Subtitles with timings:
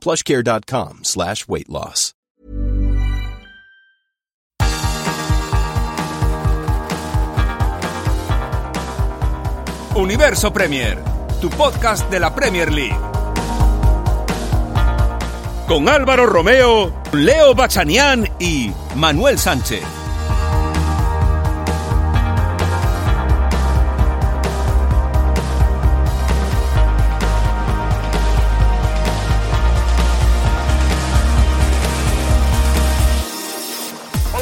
[0.00, 2.14] plushcare.com slash weight loss.
[9.94, 10.98] Universo Premier,
[11.40, 12.96] tu podcast de la Premier League.
[15.66, 19.99] Con Álvaro Romeo, Leo Bachanián y Manuel Sánchez.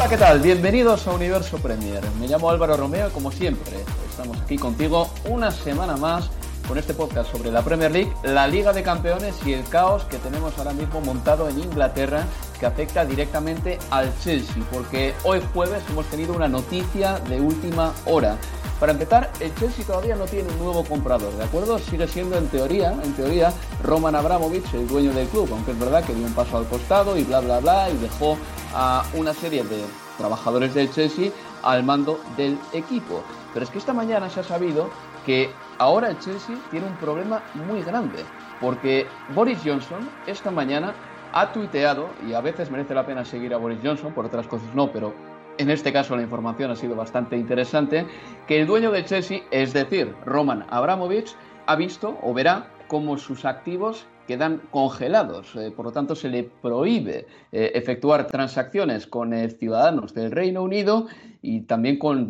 [0.09, 0.41] ¿Qué tal?
[0.41, 2.01] Bienvenidos a Universo Premier.
[2.19, 3.77] Me llamo Álvaro Romeo como siempre
[4.09, 6.31] estamos aquí contigo una semana más
[6.67, 10.17] con este podcast sobre la Premier League, la Liga de Campeones y el caos que
[10.17, 12.25] tenemos ahora mismo montado en Inglaterra
[12.59, 18.39] que afecta directamente al Chelsea, porque hoy jueves hemos tenido una noticia de última hora.
[18.81, 21.79] Para empezar, el Chelsea todavía no tiene un nuevo comprador, ¿de acuerdo?
[21.81, 26.05] Sigue siendo en teoría, en teoría, Roman Abramovich el dueño del club, aunque es verdad
[26.05, 28.39] que dio un paso al costado y bla bla bla y dejó
[28.75, 29.83] a una serie de
[30.17, 31.33] trabajadores del Chelsea
[31.65, 33.25] al mando del equipo.
[33.53, 34.91] Pero es que esta mañana se ha sabido
[35.27, 38.25] que ahora el Chelsea tiene un problema muy grande,
[38.61, 40.95] porque Boris Johnson esta mañana
[41.33, 44.73] ha tuiteado, y a veces merece la pena seguir a Boris Johnson, por otras cosas
[44.75, 45.13] no, pero
[45.59, 48.07] en este caso la información ha sido bastante interesante,
[48.47, 51.35] que el dueño del Chelsea, es decir, Roman Abramovich,
[51.67, 55.55] ha visto o verá cómo sus activos quedan congelados.
[55.57, 60.63] Eh, por lo tanto, se le prohíbe eh, efectuar transacciones con eh, ciudadanos del Reino
[60.63, 61.07] Unido
[61.43, 62.29] y también con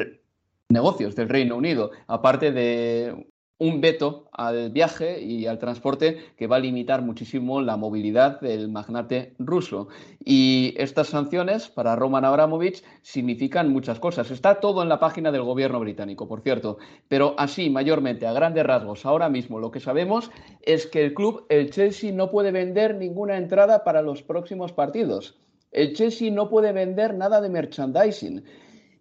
[0.69, 3.27] negocios del Reino Unido, aparte de
[3.59, 8.69] un veto al viaje y al transporte que va a limitar muchísimo la movilidad del
[8.69, 9.89] magnate ruso.
[10.25, 14.31] Y estas sanciones para Roman Abramovich significan muchas cosas.
[14.31, 16.79] Está todo en la página del gobierno británico, por cierto.
[17.09, 20.31] Pero así, mayormente, a grandes rasgos, ahora mismo lo que sabemos
[20.63, 25.37] es que el club, el Chelsea, no puede vender ninguna entrada para los próximos partidos.
[25.73, 28.45] El Chelsea no puede vender nada de merchandising.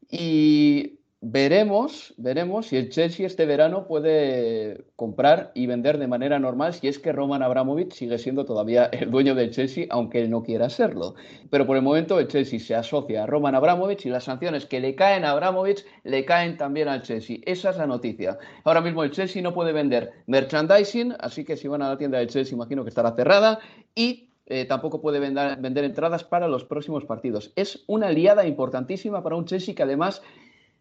[0.10, 6.76] Y Veremos, veremos si el Chelsea este verano puede comprar y vender de manera normal
[6.76, 10.44] si es que Roman Abramovich sigue siendo todavía el dueño del Chelsea, aunque él no
[10.44, 11.16] quiera serlo.
[11.50, 14.80] Pero por el momento el Chelsea se asocia a Roman Abramovich y las sanciones que
[14.80, 17.40] le caen a Abramovich le caen también al Chelsea.
[17.46, 18.38] Esa es la noticia.
[18.64, 22.20] Ahora mismo el Chelsea no puede vender merchandising, así que si van a la tienda
[22.20, 23.58] del Chelsea imagino que estará cerrada
[23.96, 27.52] y eh, tampoco puede vender, vender entradas para los próximos partidos.
[27.56, 30.22] Es una liada importantísima para un Chelsea que además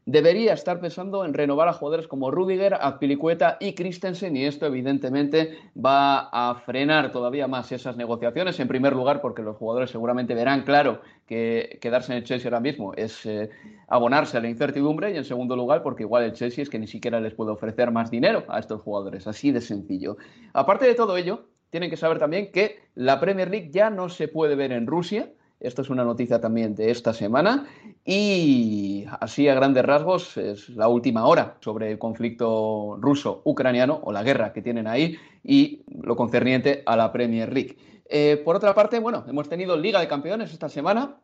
[0.07, 5.59] debería estar pensando en renovar a jugadores como Rudiger, Azpilicueta y Christensen y esto evidentemente
[5.77, 8.59] va a frenar todavía más esas negociaciones.
[8.61, 12.61] En primer lugar porque los jugadores seguramente verán claro que quedarse en el Chelsea ahora
[12.61, 13.51] mismo es eh,
[13.89, 16.87] abonarse a la incertidumbre y en segundo lugar porque igual el Chelsea es que ni
[16.87, 20.17] siquiera les puede ofrecer más dinero a estos jugadores, así de sencillo.
[20.53, 24.29] Aparte de todo ello, tienen que saber también que la Premier League ya no se
[24.29, 25.33] puede ver en Rusia.
[25.59, 27.67] Esto es una noticia también de esta semana
[28.05, 34.23] y así a grandes rasgos es la última hora sobre el conflicto ruso-ucraniano o la
[34.23, 37.77] guerra que tienen ahí y lo concerniente a la Premier League.
[38.09, 41.17] Eh, por otra parte, bueno, hemos tenido Liga de Campeones esta semana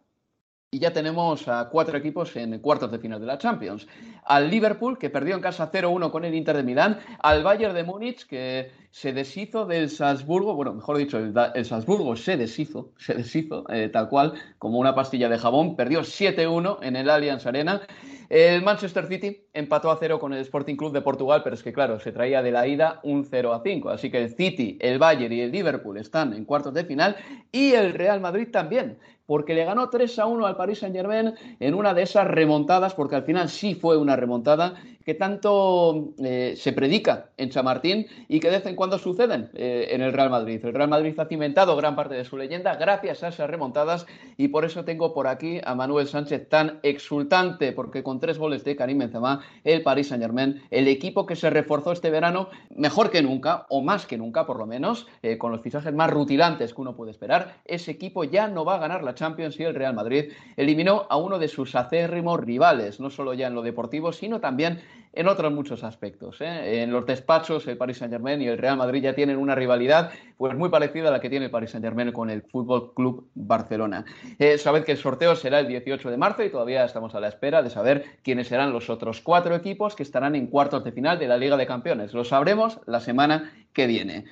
[0.74, 3.86] y ya tenemos a cuatro equipos en cuartos de final de la Champions.
[4.24, 6.98] Al Liverpool, que perdió en casa 0-1 con el Inter de Milán.
[7.18, 10.54] Al Bayern de Múnich, que se deshizo del Salzburgo.
[10.54, 15.28] Bueno, mejor dicho, el, Salzburgo se deshizo, se deshizo, eh, tal cual, como una pastilla
[15.28, 15.76] de jabón.
[15.76, 17.82] Perdió 7-1 en el Allianz Arena.
[18.30, 21.74] El Manchester City empató a cero con el Sporting Club de Portugal, pero es que,
[21.74, 23.90] claro, se traía de la ida un 0 a 5.
[23.90, 27.16] Así que el City, el Bayern y el Liverpool están en cuartos de final.
[27.52, 28.96] Y el Real Madrid también
[29.32, 33.16] porque le ganó 3 a 1 al Paris Saint-Germain en una de esas remontadas, porque
[33.16, 34.74] al final sí fue una remontada
[35.06, 39.88] que tanto eh, se predica en Chamartín y que de vez en cuando suceden eh,
[39.90, 40.60] en el Real Madrid.
[40.62, 44.06] El Real Madrid ha cimentado gran parte de su leyenda gracias a esas remontadas
[44.36, 48.64] y por eso tengo por aquí a Manuel Sánchez tan exultante, porque con tres goles
[48.64, 53.22] de Karim Benzema, el Paris Saint-Germain, el equipo que se reforzó este verano mejor que
[53.22, 56.80] nunca, o más que nunca por lo menos, eh, con los fichajes más rutilantes que
[56.82, 59.21] uno puede esperar, ese equipo ya no va a ganar la Champions
[59.58, 63.54] y el Real Madrid eliminó a uno de sus acérrimos rivales, no solo ya en
[63.54, 64.80] lo deportivo, sino también
[65.12, 66.40] en otros muchos aspectos.
[66.40, 66.82] ¿eh?
[66.82, 70.56] En los despachos, el Paris Saint-Germain y el Real Madrid ya tienen una rivalidad pues
[70.56, 74.04] muy parecida a la que tiene el Paris Saint-Germain con el Fútbol Club Barcelona.
[74.38, 77.28] Eh, sabed que el sorteo será el 18 de marzo y todavía estamos a la
[77.28, 81.18] espera de saber quiénes serán los otros cuatro equipos que estarán en cuartos de final
[81.18, 82.14] de la Liga de Campeones.
[82.14, 84.24] Lo sabremos la semana que viene.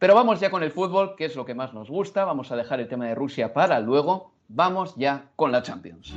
[0.00, 2.24] Pero vamos ya con el fútbol, que es lo que más nos gusta.
[2.24, 4.32] Vamos a dejar el tema de Rusia para luego.
[4.48, 6.14] Vamos ya con la Champions.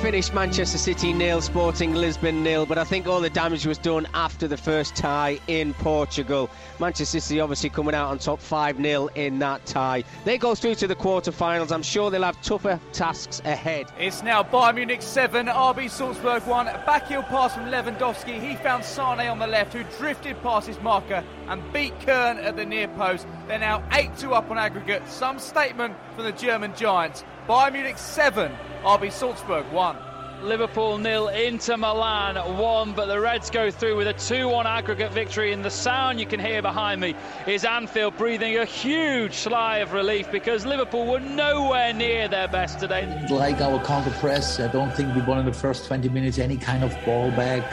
[0.00, 4.08] Finished Manchester City nil, Sporting Lisbon nil, but I think all the damage was done
[4.14, 6.48] after the first tie in Portugal.
[6.78, 10.02] Manchester City obviously coming out on top 5 0 in that tie.
[10.24, 11.70] They go through to the quarter-finals.
[11.70, 13.92] I'm sure they'll have tougher tasks ahead.
[13.98, 16.68] It's now Bayern Munich 7, RB Salzburg 1.
[16.68, 18.40] A backheel pass from Lewandowski.
[18.40, 22.56] He found Sane on the left, who drifted past his marker and beat Kern at
[22.56, 23.26] the near post.
[23.48, 25.06] They're now 8 2 up on aggregate.
[25.10, 27.22] Some statement from the German Giants.
[27.50, 28.52] Bayern Munich 7,
[28.84, 29.96] RB Salzburg 1.
[30.44, 35.52] Liverpool nil, Inter Milan one, but the Reds go through with a 2-1 aggregate victory.
[35.52, 37.16] And the sound you can hear behind me
[37.48, 42.78] is Anfield breathing a huge sigh of relief because Liverpool were nowhere near their best
[42.78, 43.26] today.
[43.28, 46.56] Like our counter press, I don't think we won in the first 20 minutes any
[46.56, 47.64] kind of ball back.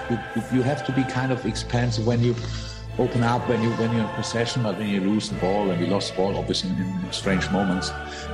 [0.51, 2.33] You have to be kind of expansive when you
[2.97, 5.79] open up when you when you're in possession, but when you lose the ball and
[5.79, 7.91] we lost the ball, obviously in, in strange moments,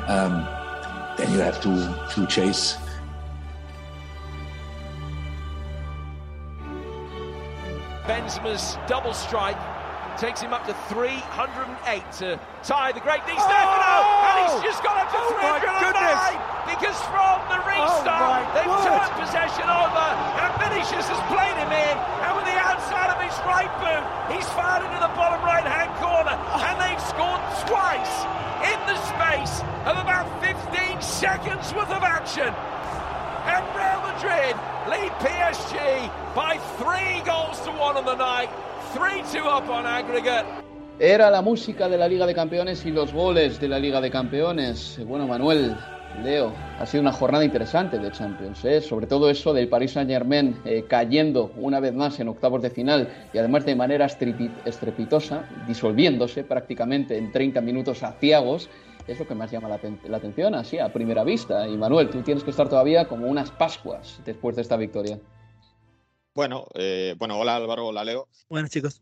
[0.08, 0.48] um,
[1.18, 1.74] then you have to
[2.14, 2.78] to chase
[8.08, 9.58] Benzema's double strike
[10.18, 14.28] takes him up to 308 to tie the great Di Stefano, oh!
[14.30, 18.86] and he's just got up to oh 309 because from the restart oh they've word.
[18.86, 20.06] turned possession over,
[20.38, 24.06] and Vinicius has played him in, and with the outside of his right boot,
[24.36, 28.43] he's fired into the bottom right-hand corner, and they've scored twice in
[28.86, 32.54] the space of about 15 seconds worth of action.
[33.46, 34.56] And Real Madrid
[34.90, 38.50] lead PSG by three goals to one on the night,
[38.94, 40.46] 3-2 up on aggregate.
[41.00, 44.12] Era la música de la Liga de Campeones y los goles de la Liga de
[44.12, 45.00] Campeones.
[45.06, 45.76] Bueno, Manuel,
[46.22, 48.82] Leo, ha sido una jornada interesante de Champions, ¿eh?
[48.82, 53.10] sobre todo eso del Paris Saint-Germain eh, cayendo una vez más en octavos de final
[53.34, 58.70] y además de manera estrepitosa, disolviéndose prácticamente en 30 minutos a ciagos
[59.08, 61.68] es lo que más llama la, atención, así a primera vista.
[61.68, 65.20] Y Manuel, tú tienes que estar todavía como unas Pascuas después de esta victoria.
[66.34, 68.28] Bueno, eh, bueno, hola Álvaro, hola Leo.
[68.50, 69.02] Buenas chicos.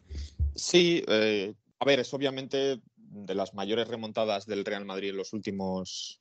[0.55, 5.33] Sí, eh, a ver, es obviamente de las mayores remontadas del Real Madrid en los
[5.33, 6.19] últimos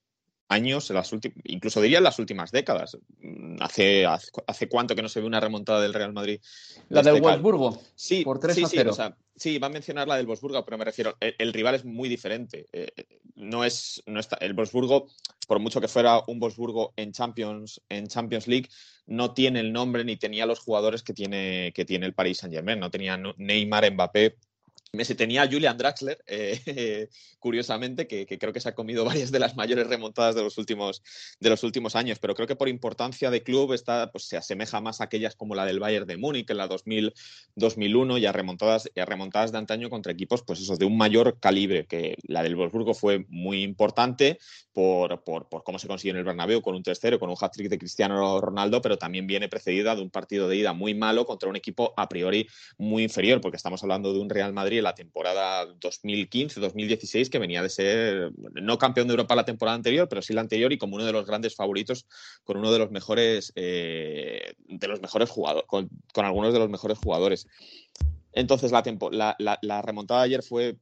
[0.50, 1.10] años, las
[1.44, 2.98] incluso diría en las últimas décadas.
[3.20, 6.40] Mm, hace, hace, cuánto que no se ve una remontada del Real Madrid.
[6.88, 7.80] La del Wolfsburgo.
[7.94, 8.92] Sí, por 3 sí, a 0.
[8.92, 9.02] Sí,
[9.36, 12.66] sí, va a mencionar la del Wolfsburgo, pero me refiero, el, rival es muy diferente.
[12.72, 12.88] Eh,
[13.36, 15.06] no es, no está, el Wolfsburgo,
[15.46, 18.68] por mucho que fuera un Wolfsburgo en Champions, en Champions League,
[19.06, 22.54] no tiene el nombre ni tenía los jugadores que tiene, que tiene el Paris Saint
[22.54, 22.80] Germain.
[22.80, 24.36] No tenía Neymar, Mbappé,
[24.92, 29.56] Messi tenía Julian Draxler, eh, curiosamente, que, creo que se ha comido varias de las
[29.56, 31.02] mayores remontadas de los últimos,
[31.38, 34.80] de los últimos años, pero creo que por importancia de club está, pues, se asemeja
[34.80, 37.14] más a aquellas como la del Bayern de Múnich en la 2000,
[37.54, 41.38] 2001 y a, remontadas, y remontadas de antaño contra equipos pues eso, de un mayor
[41.38, 44.38] calibre, que la del Wolfsburgo fue muy importante
[44.72, 47.68] por, por, por cómo se consiguió en el Bernabéu con un 3-0, con un hat-trick
[47.68, 51.48] de Cristiano Ronaldo, pero también viene precedida de un partido de ida muy malo contra
[51.48, 55.66] un equipo a priori muy inferior, porque estamos hablando de un Real Madrid la temporada
[55.80, 60.40] 2015-2016, que venía de ser no campeón de Europa la temporada anterior, pero sí la
[60.40, 62.06] anterior y como uno de los grandes favoritos,
[62.44, 65.90] con uno de los mejores, eh, de los mejores jugadores, con,
[66.24, 67.46] algunos de los mejores jugadores.
[68.32, 70.76] Entonces, la, remontada de ayer fue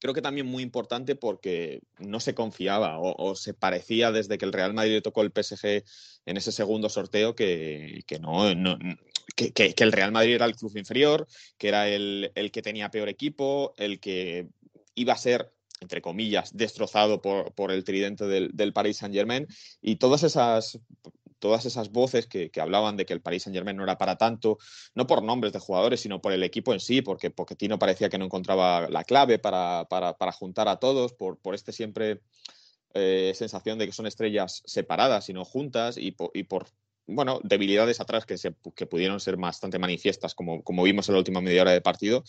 [0.00, 4.52] creo que también muy importante porque no se confiaba o, se parecía desde que el
[4.52, 5.84] Real Madrid tocó el PSG
[6.26, 8.50] en ese segundo sorteo que, no,
[9.34, 11.26] que, el Real Madrid era el club inferior,
[11.58, 14.48] que era el, que tenía peor equipo, el que
[14.94, 19.46] iba a ser entre comillas, destrozado por, el tridente del, del Paris Saint Germain.
[19.80, 20.78] Y todas esas
[21.40, 24.58] todas esas voces que, hablaban de que el Paris Saint Germain no era para tanto,
[24.94, 28.18] no por nombres de jugadores, sino por el equipo en sí, porque Pochettino parecía que
[28.18, 29.86] no encontraba la clave para,
[30.38, 32.20] juntar a todos, por, por este siempre
[32.94, 36.66] eh, sensación de que son estrellas separadas y no juntas, y por,
[37.06, 41.18] bueno, debilidades atrás que, se, que pudieron ser bastante manifiestas, como, como vimos en la
[41.18, 42.24] última media hora de partido,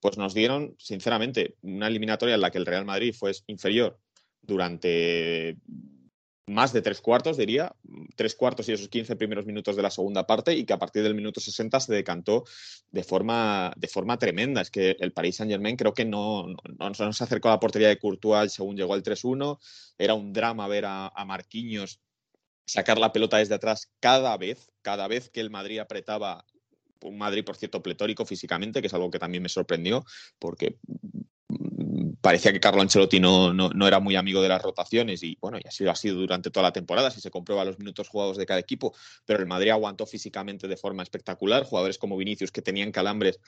[0.00, 3.98] pues nos dieron, sinceramente, una eliminatoria en la que el Real Madrid fue inferior
[4.42, 5.56] durante
[6.46, 7.74] más de tres cuartos, diría,
[8.16, 11.02] tres cuartos y esos 15 primeros minutos de la segunda parte, y que a partir
[11.02, 12.44] del minuto 60 se decantó
[12.90, 14.60] de forma, de forma tremenda.
[14.60, 16.46] Es que el Paris Saint-Germain creo que no,
[16.78, 19.58] no, se acercó a la portería de Courtois según llegó al 3-1.
[19.96, 22.00] Era un drama ver a, a Marquinhos
[22.70, 26.44] sacar la pelota desde atrás cada vez, cada vez que el Madrid apretaba
[27.02, 30.04] un Madrid, por cierto, pletórico físicamente, que es algo que también me sorprendió,
[30.38, 30.78] porque
[32.20, 35.86] parecía que Carlo Ancelotti no, no, era muy amigo de las rotaciones y bueno, y
[35.88, 38.94] ha sido durante toda la temporada, si se comprueba los minutos jugados de cada equipo,
[39.24, 43.40] pero el Madrid aguantó físicamente de forma espectacular, jugadores como Vinicius que tenían calambres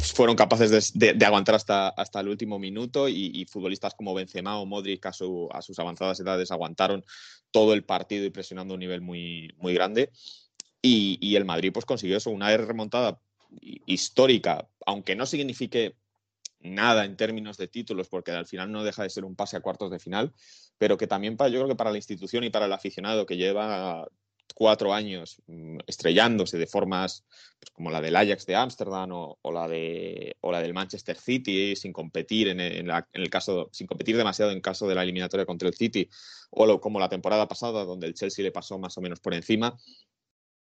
[0.00, 5.04] fueron capaces de, aguantar hasta, hasta el último minuto y, futbolistas como Benzema o Modric
[5.06, 7.04] a, a, sus avanzadas edades aguantaron
[7.50, 10.10] todo el partido y presionando un nivel muy, muy grande.
[10.80, 13.20] Y, y el Madrid pues consiguió eso, una remontada
[13.86, 15.94] histórica, aunque no signifique
[16.60, 19.60] nada en términos de títulos, porque al final no deja de ser un pase a
[19.60, 20.32] cuartos de final,
[20.78, 23.36] pero que también para, yo creo que para la institución y para el aficionado que
[23.36, 24.08] lleva
[24.54, 27.24] cuatro años mm, estrellándose de formas
[27.58, 31.76] pues, como la del Ajax de Ámsterdam o, la de, o la del Manchester City
[31.76, 35.74] sin competir en, el caso sin competir demasiado en caso de la eliminatoria contra el
[35.74, 36.08] City
[36.50, 39.76] o como la temporada pasada donde el Chelsea le pasó más o menos por encima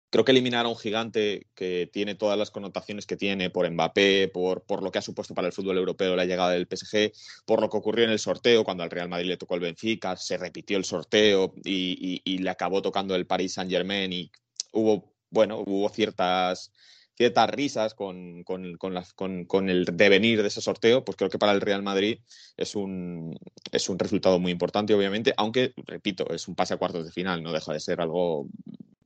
[0.10, 4.30] creo que eliminar a un gigante que tiene todas las connotaciones que tiene por Mbappé,
[4.30, 7.12] por, por, lo que ha supuesto para el fútbol europeo la llegada del PSG,
[7.46, 10.16] por lo que ocurrió en el sorteo cuando al Real Madrid le tocó el Benfica,
[10.16, 14.32] se repitió el sorteo y, le acabó tocando el Paris Saint Germain y
[14.72, 16.72] hubo, bueno, hubo ciertas
[17.18, 21.62] ciertas risas con, con, con, el devenir de ese sorteo, pues creo que para el
[21.62, 22.20] Real Madrid
[22.58, 23.36] es un,
[23.72, 27.42] es un resultado muy importante, obviamente, aunque, repito, es un pase a cuartos de final,
[27.42, 28.48] no deja de ser algo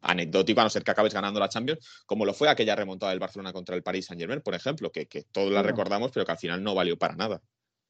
[0.01, 3.19] anecdótico, a no ser que acabes ganando la Champions, como lo fue aquella remontada del
[3.19, 6.37] Barcelona contra el Paris Saint Germain, por ejemplo, que, todos la recordamos, pero que al
[6.37, 7.41] final no valió para nada.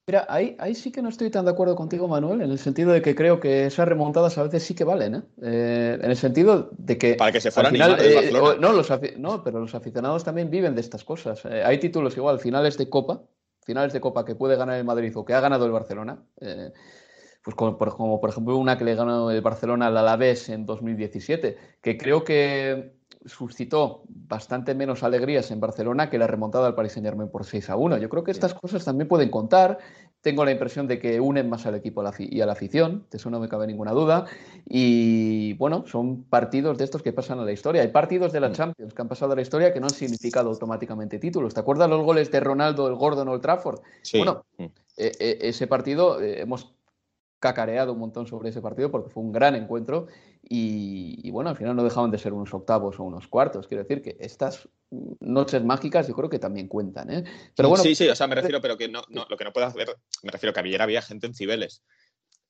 [0.07, 2.91] Mira, ahí, ahí sí que no estoy tan de acuerdo contigo, Manuel, en el sentido
[2.91, 5.21] de que creo que esas remontadas a veces sí que valen, ¿eh?
[5.43, 7.13] eh en el sentido de que...
[7.13, 10.81] Para que se fueran final, eh, no, los, no, pero los aficionados también viven de
[10.81, 11.45] estas cosas.
[11.45, 13.21] Eh, hay títulos igual, finales de Copa,
[13.63, 16.23] finales de Copa que puede ganar el Madrid o que ha ganado el Barcelona
[17.43, 20.65] pues como por, como por, ejemplo una que le ganó el Barcelona al Alavés en
[20.65, 22.93] 2017, que creo que
[23.25, 27.75] suscitó bastante menos alegrías en Barcelona que la remontada al Paris Saint-Germain por 6 a
[27.75, 27.97] 1.
[27.97, 29.77] Yo creo que estas cosas también pueden contar.
[30.21, 33.29] Tengo la impresión de que unen más al equipo y a la afición, de eso
[33.31, 34.25] no me cabe ninguna duda.
[34.67, 37.81] Y bueno, son partidos de estos que pasan a la historia.
[37.81, 38.53] Hay partidos de la mm.
[38.53, 41.53] Champions que han pasado a la historia que no han significado automáticamente títulos.
[41.53, 43.81] ¿Te acuerdas los goles de Ronaldo, el Gordon o el Trafford?
[44.13, 44.65] Bueno, mm.
[44.97, 46.71] e, e, ese partido eh, hemos
[47.41, 50.07] cacareado un montón sobre ese partido porque fue un gran encuentro
[50.43, 53.67] y, bueno, al final no dejaban de ser unos octavos o unos cuartos.
[53.67, 54.69] Quiero decir que estas
[55.19, 57.09] noches mágicas yo creo que también cuentan.
[57.09, 57.23] ¿eh?
[57.55, 59.65] Pero bueno, sí, sí, o sea, me refiero, pero que no, lo que no puedo
[59.65, 59.87] hacer,
[60.23, 61.83] me refiero que ayer había gente en Cibeles.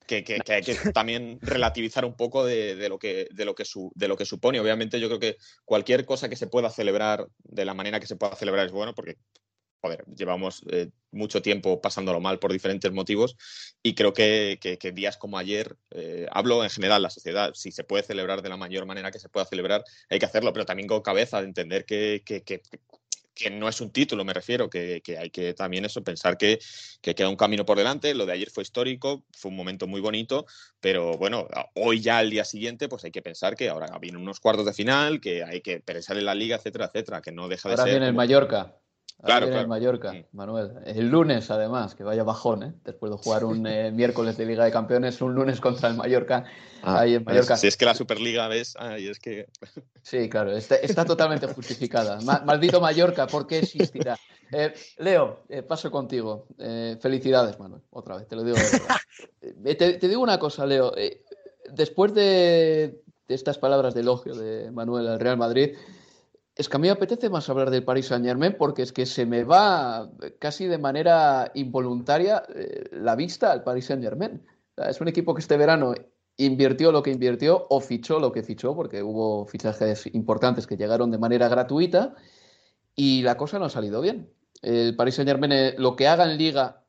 [0.08, 3.64] Que, que, hay que también relativizar un poco de, lo que, de, lo que
[3.96, 4.60] de lo que supone.
[4.60, 8.18] Obviamente yo creo que cualquier cosa que se pueda celebrar de la manera que se
[8.18, 9.16] pueda celebrar es bueno, porque
[9.82, 13.36] joder, llevamos eh, mucho tiempo pasándolo mal por diferentes motivos
[13.84, 14.60] y creo que,
[14.94, 18.58] días como ayer, eh, hablo en general, la sociedad, si se puede celebrar de la
[18.58, 21.86] mayor manera que se pueda celebrar, hay que hacerlo, pero también con cabeza de entender
[21.86, 22.24] que,
[23.34, 26.60] que no es un título, me refiero, que, hay que también eso, pensar que,
[27.02, 28.14] queda un camino por delante.
[28.14, 30.46] Lo de ayer fue histórico, fue un momento muy bonito,
[30.80, 34.40] pero bueno, hoy ya al día siguiente, pues hay que pensar que ahora vienen unos
[34.40, 37.70] cuartos de final, que hay que pensar en la liga, etcétera, etcétera, que no deja
[37.70, 37.82] de ser.
[37.82, 38.76] Ahora viene el Mallorca.
[39.24, 40.72] Claro, En Mallorca, Manuel.
[40.86, 42.74] El lunes, además, que vaya bajón, ¿eh?
[42.84, 46.46] Después de jugar un eh, miércoles de Liga de Campeones, un lunes contra el Mallorca,
[46.82, 47.56] ah, ahí en Mallorca.
[47.56, 49.48] Si es que la Superliga ves, ahí es que.
[50.04, 52.20] Sí, claro, está, totalmente justificada.
[52.22, 54.18] maldito Mallorca, ¿por qué existirá?
[54.54, 56.46] Eh, Leo, eh, paso contigo.
[57.00, 58.58] felicidades, Manuel, otra vez, te lo digo.
[59.40, 60.92] te, te, digo una cosa, Leo.
[61.70, 65.78] después de, de estas palabras de elogio de Manuel al Real Madrid,
[66.62, 69.06] es que a mí me apetece más hablar del Paris Saint Germain porque es que
[69.06, 74.42] se me va casi de manera involuntaria eh, la vista al Paris Saint Germain.
[74.78, 75.94] es un equipo que este verano
[76.38, 81.12] invirtió lo que invirtió o fichó lo que fichó, porque hubo fichajes importantes que llegaron
[81.12, 82.16] de manera gratuita
[82.96, 84.32] y la cosa no ha salido bien.
[84.62, 86.81] El Paris Saint Germain, eh, lo que haga en liga,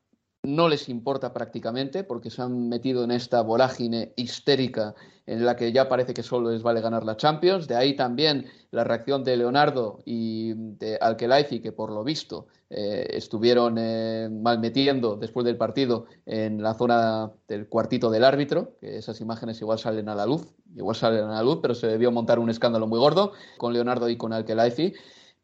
[0.43, 4.93] no les importa prácticamente porque se han metido en esta vorágine histérica
[5.25, 7.65] en la que ya parece que solo les vale ganar la Champions.
[7.65, 13.07] De ahí también la reacción de Leonardo y de Alkelaifi, que por lo visto eh,
[13.11, 19.21] estuvieron eh, malmetiendo después del partido en la zona del cuartito del árbitro, que esas
[19.21, 22.39] imágenes igual salen a la luz, igual salen a la luz, pero se debió montar
[22.39, 24.93] un escándalo muy gordo con Leonardo y con Alkelaifi.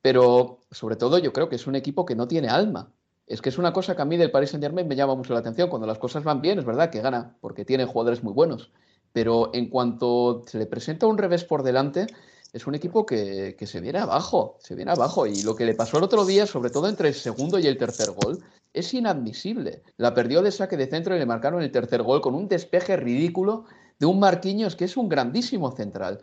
[0.01, 2.91] Pero sobre todo yo creo que es un equipo que no tiene alma
[3.29, 5.33] es que es una cosa que a mí del Paris Saint Germain me llama mucho
[5.33, 5.69] la atención.
[5.69, 8.71] Cuando las cosas van bien, es verdad que gana, porque tiene jugadores muy buenos.
[9.13, 12.07] Pero en cuanto se le presenta un revés por delante,
[12.53, 15.27] es un equipo que, se viene abajo, se viene abajo.
[15.27, 17.77] Y lo que le pasó el otro día, sobre todo entre el segundo y el
[17.77, 18.43] tercer gol,
[18.74, 19.83] es inadmisible.
[19.98, 22.98] La perdió de saque de centro y le marcaron el tercer gol con un despeje
[22.98, 23.65] ridículo
[24.00, 26.19] de un Marquinhos que es un grandísimo central.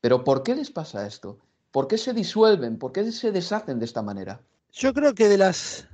[0.00, 1.40] Pero ¿por qué les pasa esto?
[1.72, 2.78] ¿Por qué se disuelven?
[2.78, 4.40] ¿Por qué se deshacen de esta manera?
[4.70, 5.88] Yo creo que de las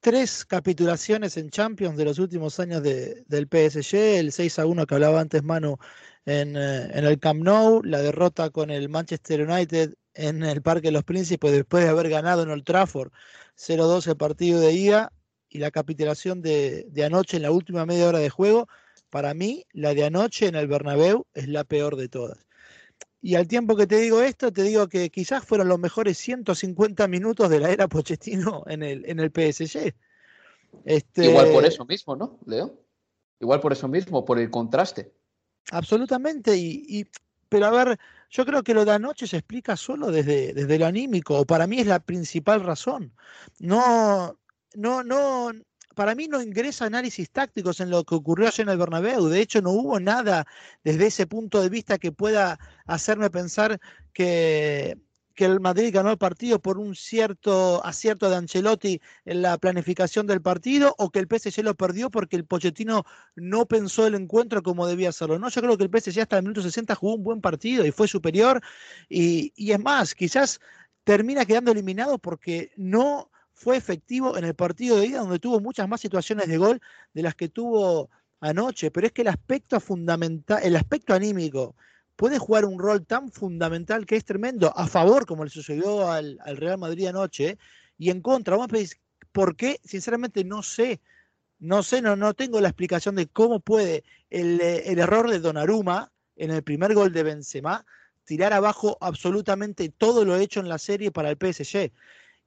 [0.00, 4.94] tres capitulaciones en Champions de los últimos años del PSG, el 6 a 1 que
[4.94, 5.76] hablaba antes Manu
[6.26, 10.88] en, eh, en, el Camp Nou, la derrota con el Manchester United en el Parque
[10.88, 13.10] de los Príncipes después de haber ganado en Old Trafford
[13.56, 15.12] 0-2 el partido de ida
[15.48, 18.68] y la capitulación de, de anoche en la última media hora de juego,
[19.10, 22.47] para mí la de anoche en el Bernabéu es la peor de todas.
[23.20, 27.08] Y al tiempo que te digo esto, te digo que quizás fueron los mejores 150
[27.08, 29.92] minutos de la era Pochettino en el, en el PSG.
[30.84, 31.26] Este...
[31.26, 32.78] Igual por eso mismo, ¿no, Leo?
[33.40, 35.12] Igual por eso mismo, por el contraste.
[35.70, 36.56] Absolutamente.
[36.56, 37.08] Y,
[37.48, 37.98] pero a ver,
[38.30, 41.66] yo creo que lo de anoche se explica solo desde, desde lo anímico, o para
[41.66, 43.12] mí es la principal razón.
[43.58, 44.38] No,
[44.74, 45.50] no, no,
[45.98, 49.26] para mí no ingresa análisis tácticos en lo que ocurrió ayer en el Bernabéu.
[49.26, 50.46] De hecho, no hubo nada
[50.84, 53.80] desde ese punto de vista que pueda hacerme pensar
[54.12, 54.96] que,
[55.34, 60.40] el Madrid ganó el partido por un cierto acierto de Ancelotti en la planificación del
[60.40, 64.86] partido o que el PSG lo perdió porque el Pochettino no pensó el encuentro como
[64.86, 65.38] debía hacerlo.
[65.38, 67.90] No, yo creo que el PSG hasta el minuto 60 jugó un buen partido y
[67.90, 68.60] fue superior
[69.08, 70.60] y, y es más, quizás
[71.02, 75.88] termina quedando eliminado porque no fue efectivo en el partido de ida, donde tuvo muchas
[75.88, 76.80] más situaciones de gol
[77.12, 78.08] de las que tuvo
[78.40, 78.92] anoche.
[78.92, 81.74] Pero es que el aspecto fundamental, el aspecto anímico,
[82.14, 86.38] puede jugar un rol tan fundamental que es tremendo, a favor, como le sucedió al,
[86.56, 87.58] Real Madrid anoche,
[87.98, 88.54] y en contra.
[88.54, 88.90] Vamos a pedir,
[89.32, 89.80] ¿por qué?
[89.84, 91.00] Sinceramente no sé.
[91.58, 96.12] No sé, no, no tengo la explicación de cómo puede el, el error de Donnarumma
[96.36, 97.84] en el primer gol de Benzema
[98.24, 101.90] tirar abajo absolutamente todo lo hecho en la serie para el PSG.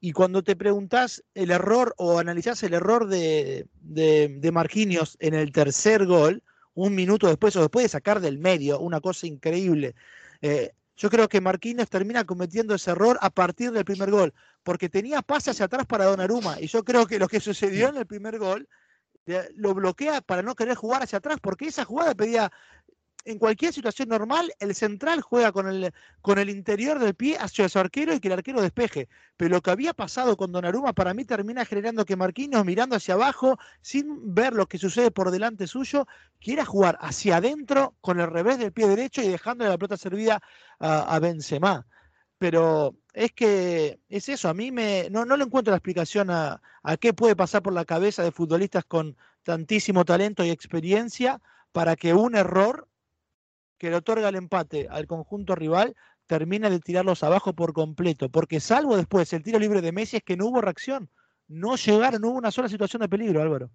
[0.04, 5.52] Y cuando te preguntás el error o analizás el error de, de, Marquinhos en el
[5.52, 6.42] tercer gol,
[6.74, 9.94] un minuto después o después de sacar del medio, una cosa increíble.
[10.42, 14.34] Eh, yo creo que Marquinhos termina cometiendo ese error a partir del primer gol,
[14.64, 16.60] porque tenía pase hacia atrás para Donnarumma.
[16.60, 18.68] Y yo creo que lo que sucedió en el primer gol
[19.56, 22.52] lo bloquea para no querer jugar hacia atrás, porque esa jugada pedía
[23.26, 27.70] en cualquier situación normal, el central juega con el, con el interior del pie hacia
[27.70, 29.08] su arquero y que el arquero despeje.
[29.38, 33.14] Pero lo que había pasado con Donnarumma para mí termina generando que Marquinhos, mirando hacia
[33.14, 36.08] abajo, sin ver lo que sucede por delante suyo,
[36.40, 40.42] quiera jugar hacia adentro con el revés del pie derecho y dejándole la pelota servida
[40.80, 41.86] a, Benzema.
[42.38, 46.62] Pero es que es eso, a mí me, no, no le encuentro la explicación a,
[46.82, 51.40] a qué puede pasar por la cabeza de futbolistas con tantísimo talento y experiencia
[51.72, 52.88] para que un error
[53.82, 55.96] que le otorga el empate al conjunto rival
[56.28, 60.24] termina de tirarlos abajo por completo, porque salvo después el tiro libre de Messi es
[60.24, 61.10] que no hubo reacción,
[61.48, 63.72] no llegaron, no hubo una sola situación de peligro, Álvaro.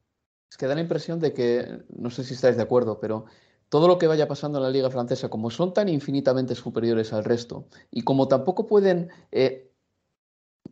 [0.48, 3.24] Es que da la impresión de que, no sé si estáis de acuerdo, pero
[3.68, 7.24] todo lo que vaya pasando en la liga francesa, como son tan infinitamente superiores al
[7.24, 9.72] resto, y como tampoco pueden eh,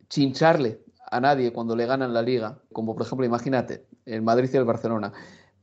[0.08, 4.56] chincharle a nadie cuando le ganan la liga, como por ejemplo, imagínate, el Madrid y
[4.56, 5.12] el Barcelona,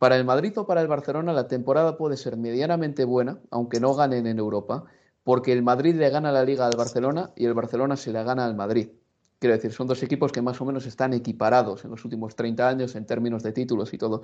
[0.02, 3.94] para el Madrid o para el Barcelona la temporada puede ser medianamente buena, aunque no
[3.94, 4.86] ganen en Europa,
[5.24, 8.46] porque el Madrid le gana la liga al Barcelona y el Barcelona se la gana
[8.46, 8.90] al Madrid.
[9.38, 12.68] Quiero decir, son dos equipos que más o menos están equiparados en los últimos 30
[12.68, 14.24] años en términos de títulos y todo.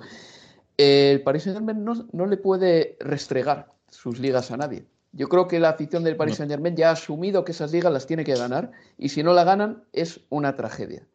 [0.76, 4.84] El Paris Saint-Germain no, le puede restregar sus ligas a nadie.
[5.12, 8.08] Yo creo que la afición del Paris Saint-Germain ya ha asumido que esas ligas las
[8.08, 11.06] tiene que ganar y si no la ganan es una tragedia.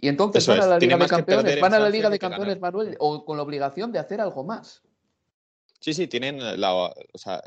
[0.00, 2.96] Y entonces van a la Liga de Campeones, van a la Liga de Campeones, Manuel,
[3.00, 4.82] o con la obligación de hacer algo más.
[5.80, 6.74] Sí, sí, tienen la.
[6.74, 7.42] O sea,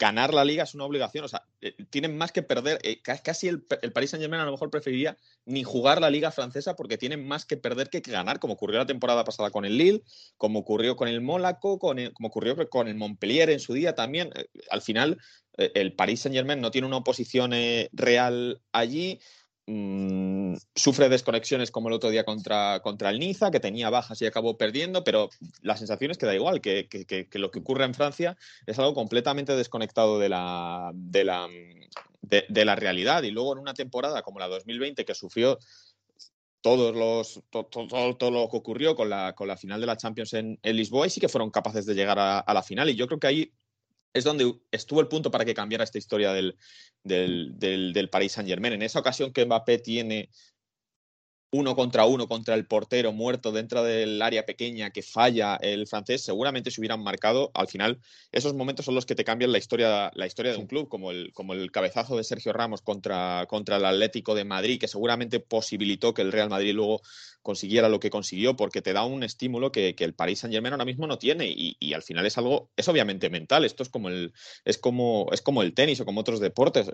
[0.00, 1.24] ganar la liga es una obligación.
[1.24, 2.80] O sea, eh, tienen más que perder.
[2.82, 6.32] Eh, casi el, el Paris Saint Germain a lo mejor preferiría ni jugar la liga
[6.32, 9.76] francesa porque tienen más que perder que ganar, como ocurrió la temporada pasada con el
[9.76, 10.02] Lille,
[10.38, 14.30] como ocurrió con el Mónaco, como ocurrió con el Montpellier en su día también.
[14.34, 15.18] Eh, al final,
[15.56, 17.52] el Paris Saint Germain no tiene una oposición
[17.92, 19.20] real allí
[19.70, 24.26] mm, sufre desconexiones como el otro día contra, contra el Niza, que tenía bajas y
[24.26, 25.30] acabó perdiendo, pero
[25.62, 26.88] la sensación es que da igual, que,
[27.34, 31.48] lo que ocurre en Francia es algo completamente desconectado de la, de la,
[32.22, 33.22] de, la realidad.
[33.22, 35.58] Y luego en una temporada como la 2020, que sufrió
[36.60, 40.58] todos los, todo, lo que ocurrió con la, con la final de la Champions en,
[40.62, 42.90] Lisboa y sí que fueron capaces de llegar a, a, la final.
[42.90, 43.52] Y yo creo que ahí
[44.12, 46.56] es donde estuvo el punto para que cambiara esta historia del,
[47.02, 48.74] del, del, del Saint Germain.
[48.74, 50.30] En esa ocasión que Mbappé tiene
[51.52, 56.22] uno contra uno contra el portero muerto dentro del área pequeña que falla el francés,
[56.22, 57.50] seguramente se hubieran marcado.
[57.54, 60.66] Al final, esos momentos son los que te cambian la historia, la historia de un
[60.66, 64.78] club, como el, como el cabezazo de Sergio Ramos contra, contra el Atlético de Madrid,
[64.78, 67.02] que seguramente posibilitó que el Real Madrid luego
[67.42, 70.84] consiguiera lo que consiguió, porque te da un estímulo que, el Paris Saint Germain ahora
[70.84, 71.52] mismo no tiene.
[71.54, 73.64] Y, al final es algo, es obviamente mental.
[73.64, 74.32] Esto es como el,
[74.64, 76.90] es como, es como el tenis o como otros deportes.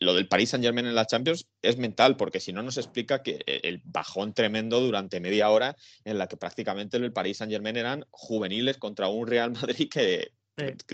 [0.00, 3.22] Lo del Paris Saint Germain en la Champions es mental, porque si no nos explica
[3.22, 7.76] que el bajón tremendo durante media hora en la que prácticamente el Paris Saint Germain
[7.76, 10.32] eran juveniles contra un Real Madrid que,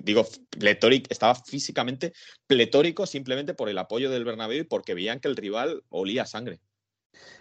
[0.02, 2.12] digo, pletórico, estaba físicamente
[2.46, 6.60] pletórico simplemente por el apoyo del Bernabéu y porque veían que el rival olía sangre.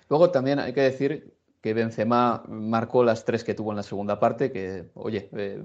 [0.09, 4.19] Luego también hay que decir que Benzema marcó las tres que tuvo en la segunda
[4.19, 5.63] parte, que, oye, eh,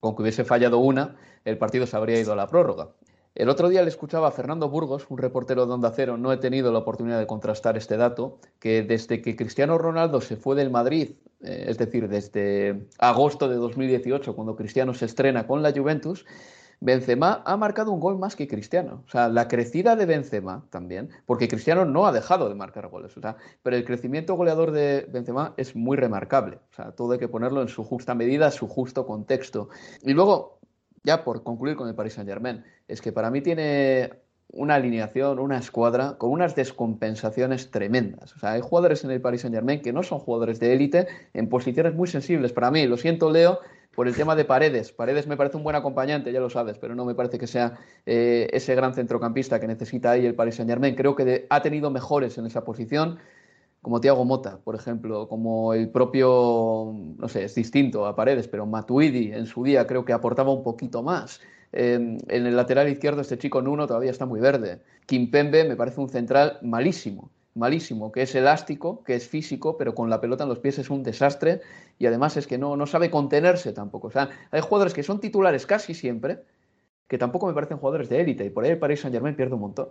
[0.00, 2.92] con que hubiese fallado una, el partido se habría ido a la prórroga.
[3.38, 6.38] El otro día le escuchaba a Fernando Burgos, un reportero de Onda Cero, no he
[6.38, 10.70] tenido la oportunidad de contrastar este dato, que desde que Cristiano Ronaldo se fue del
[10.70, 16.26] Madrid, eh, es decir, desde agosto de 2018, cuando Cristiano se estrena con la Juventus,
[16.80, 19.04] Benzema ha marcado un gol más que Cristiano.
[19.06, 23.16] O sea, la crecida de Benzema también, porque Cristiano no ha dejado de marcar goles.
[23.16, 26.58] O sea, pero el crecimiento goleador de Benzema es muy remarcable.
[26.72, 29.68] O sea, todo hay que ponerlo en su justa medida, su justo contexto.
[30.02, 30.57] Y luego,
[31.08, 34.12] ya por concluir con el Paris Saint Germain, es que para mí tiene
[34.52, 38.34] una alineación, una escuadra con unas descompensaciones tremendas.
[38.36, 41.08] O sea, hay jugadores en el Paris Saint Germain que no son jugadores de élite
[41.32, 42.52] en posiciones muy sensibles.
[42.52, 43.60] Para mí, lo siento, Leo,
[43.94, 44.92] por el tema de Paredes.
[44.92, 47.78] Paredes me parece un buen acompañante, ya lo sabes, pero no me parece que sea
[48.04, 50.94] eh, ese gran centrocampista que necesita ahí el Paris Saint Germain.
[50.94, 53.18] Creo que ha tenido mejores en esa posición
[53.82, 58.66] como Tiago Mota, por ejemplo, como el propio, no sé, es distinto a Paredes, pero
[58.66, 61.40] Matuidi en su día creo que aportaba un poquito más.
[61.72, 64.80] en el lateral izquierdo este chico Nuno todavía está muy verde.
[65.06, 70.10] Kimpembe me parece un central malísimo, malísimo, que es elástico, que es físico, pero con
[70.10, 71.60] la pelota en los pies es un desastre
[71.98, 74.08] y además es que no, no sabe contenerse tampoco.
[74.08, 76.42] O sea, hay jugadores que son titulares casi siempre,
[77.08, 79.54] que tampoco me parecen jugadores de élite y por ahí el Paris Saint Germain pierde
[79.54, 79.88] un montón.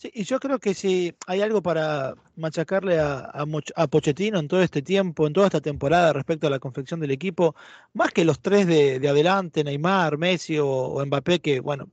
[0.00, 3.32] Sí, y yo creo que si hay algo para machacarle a,
[3.74, 7.10] a, Pochettino en todo este tiempo, en toda esta temporada respecto a la confección del
[7.10, 7.56] equipo,
[7.94, 11.90] más que los tres de, adelante, Neymar, Messi o, Mbappé, que bueno,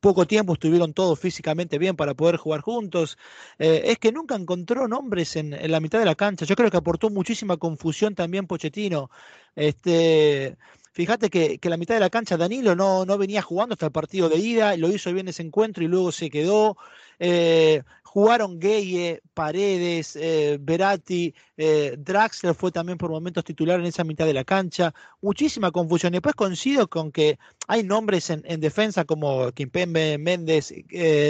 [0.00, 3.18] poco tiempo estuvieron todos físicamente bien para poder jugar juntos,
[3.58, 6.44] eh, es que nunca encontró nombres en, en, la mitad de la cancha.
[6.44, 9.10] Yo creo que aportó muchísima confusión también Pochettino.
[9.56, 10.56] Este,
[10.98, 13.92] Fíjate que, que, la mitad de la cancha Danilo no, no venía jugando hasta el
[13.92, 16.76] partido de ida, lo hizo bien ese encuentro y luego se quedó.
[17.18, 24.04] Eh, jugaron Gueye, Paredes, eh, Berati, eh, Draxler fue también por momentos titular en esa
[24.04, 24.94] mitad de la cancha.
[25.20, 26.14] Muchísima confusión.
[26.14, 30.72] Y después coincido con que hay nombres en, defensa como Kimpembe, Méndez,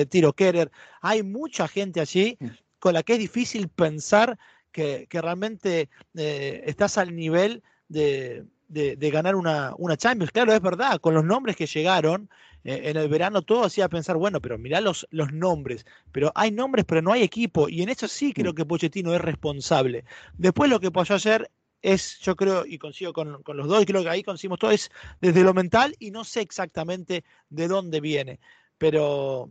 [0.09, 0.71] Tiro Kerer.
[1.01, 2.39] Hay mucha gente allí
[2.79, 4.39] con la que es difícil pensar
[4.71, 10.31] que realmente estás al nivel de de, ganar una, una, Champions.
[10.31, 12.29] Claro, es verdad, con los nombres que llegaron
[12.65, 16.51] eh, en el verano, todo hacía pensar, bueno, pero mirá los, los nombres, pero hay
[16.51, 18.55] nombres, pero no hay equipo, y en eso sí creo mm.
[18.55, 20.05] que Pochettino es responsable.
[20.37, 21.51] Después lo que pasó ayer
[21.81, 24.71] es, yo creo, y consigo con, con, los dos, y creo que ahí conseguimos todo,
[24.71, 28.41] es desde lo mental, y no sé exactamente de dónde viene,
[28.77, 29.51] pero,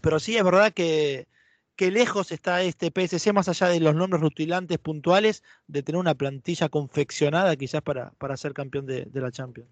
[0.00, 1.28] pero sí es verdad que
[1.76, 6.14] qué lejos está este PSC, más allá de los nombres rutilantes puntuales, de tener una
[6.14, 9.68] plantilla confeccionada quizás para, para ser campeón de, de la Champions.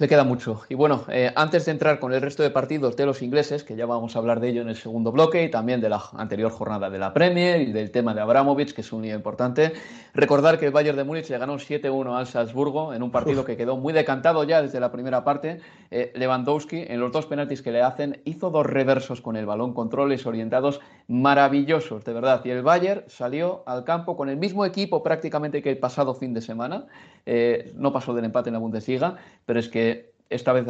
[0.00, 0.62] Le queda mucho.
[0.70, 3.76] Y bueno, eh, antes de entrar con el resto de partidos de los ingleses, que
[3.76, 6.50] ya vamos a hablar de ello en el segundo bloque, y también de la anterior
[6.50, 9.74] jornada de la Premier y del tema de Abramovich, que es un día importante,
[10.14, 13.58] recordar que el Bayern de Múnich le ganó 7-1 al Salzburgo en un partido que
[13.58, 15.60] quedó muy decantado ya desde la primera parte.
[15.90, 19.74] Eh, Lewandowski, en los dos penaltis que le hacen, hizo dos reversos con el balón,
[19.74, 22.40] controles orientados maravillosos, de verdad.
[22.46, 26.32] Y el Bayern salió al campo con el mismo equipo prácticamente que el pasado fin
[26.32, 26.86] de semana.
[27.26, 29.89] Eh, no pasó del empate en la Bundesliga, pero es que
[30.30, 30.64] esta vez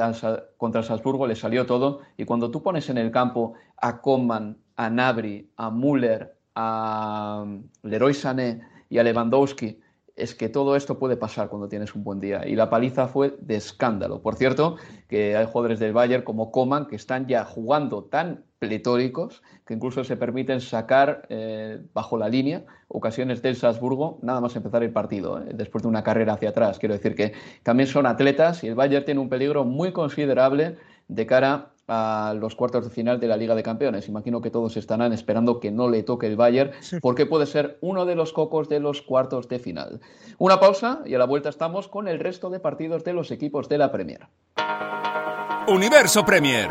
[0.57, 4.91] contra Salzburgo le salió todo y cuando tú pones en el campo a Coman, a
[4.91, 7.45] Nabri, a Müller, a
[7.83, 9.79] Leroy Sané y a Lewandowski,
[10.17, 12.47] es que todo esto puede pasar cuando tienes un buen día.
[12.47, 14.21] Y la paliza fue de escándalo.
[14.23, 14.77] Por cierto,
[15.09, 20.05] que hay jugadores del Bayern como Coman que están ya jugando tan pletóricos que incluso
[20.05, 25.41] se permiten sacar eh, bajo la línea ocasiones del Salzburgo nada más empezar el partido,
[25.41, 26.79] eh, después de una carrera hacia atrás.
[26.79, 30.77] Quiero decir que también son atletas y el Bayern tiene un peligro muy considerable
[31.09, 34.09] de cara a los cuartos de final de la Liga de Campeones.
[34.09, 36.71] Imagino que todos estarán esperando que no le toque el Bayern,
[37.03, 40.01] porque puede ser uno de los cocos de los cuartos de final.
[40.39, 43.69] Una pausa y a la vuelta estamos con el resto de partidos de los equipos
[43.69, 44.29] de la Premier.
[45.67, 46.71] Universo Premier,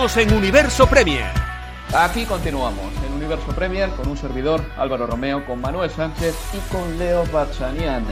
[0.00, 1.26] En Universo Premier.
[1.94, 6.98] Aquí continuamos en Universo Premier con un servidor, Álvaro Romeo, con Manuel Sánchez y con
[6.98, 8.06] Leo Bachanian.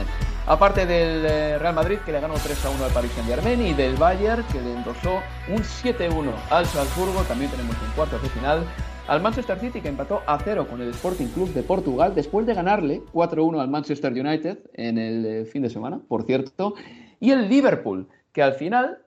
[0.45, 3.59] Aparte del eh, Real Madrid que le ganó 3 a 1 al Paris Saint Germain
[3.65, 5.15] y del Bayern que le endosó
[5.47, 8.63] un 7-1 al Salzburgo, también tenemos un cuarto de final
[9.07, 12.53] al Manchester City que empató a 0 con el Sporting Club de Portugal después de
[12.53, 16.75] ganarle 4-1 al Manchester United en el eh, fin de semana, por cierto,
[17.19, 18.99] y el Liverpool que al final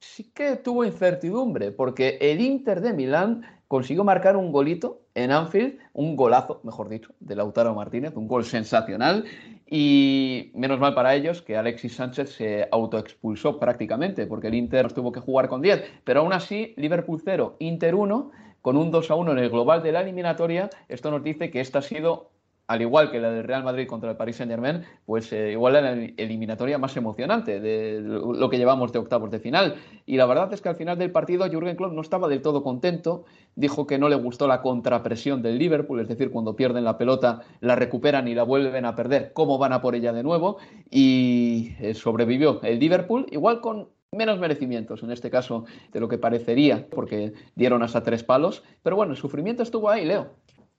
[0.00, 5.78] sí que tuvo incertidumbre, porque el Inter de Milán consiguió marcar un golito en Anfield,
[5.92, 9.24] un golazo, mejor dicho, de Lautaro Martínez, un gol sensacional.
[9.68, 15.10] Y menos mal para ellos que Alexis Sánchez se autoexpulsó prácticamente, porque el Inter tuvo
[15.10, 15.82] que jugar con 10.
[16.04, 18.30] Pero aún así, Liverpool 0, Inter 1,
[18.62, 20.70] con un 2 a 1 en el global de la eliminatoria.
[20.88, 22.30] Esto nos dice que esta ha sido
[22.68, 25.74] al igual que la del Real Madrid contra el Paris Saint Germain, pues eh, igual
[25.74, 29.76] la eliminatoria más emocionante de lo que llevamos de octavos de final.
[30.04, 32.62] Y la verdad es que al final del partido Jürgen Klopp no estaba del todo
[32.62, 33.24] contento,
[33.54, 37.40] dijo que no le gustó la contrapresión del Liverpool, es decir, cuando pierden la pelota
[37.60, 40.58] la recuperan y la vuelven a perder, cómo van a por ella de nuevo,
[40.90, 46.18] y eh, sobrevivió el Liverpool, igual con menos merecimientos en este caso de lo que
[46.18, 50.30] parecería, porque dieron hasta tres palos, pero bueno, el sufrimiento estuvo ahí, Leo.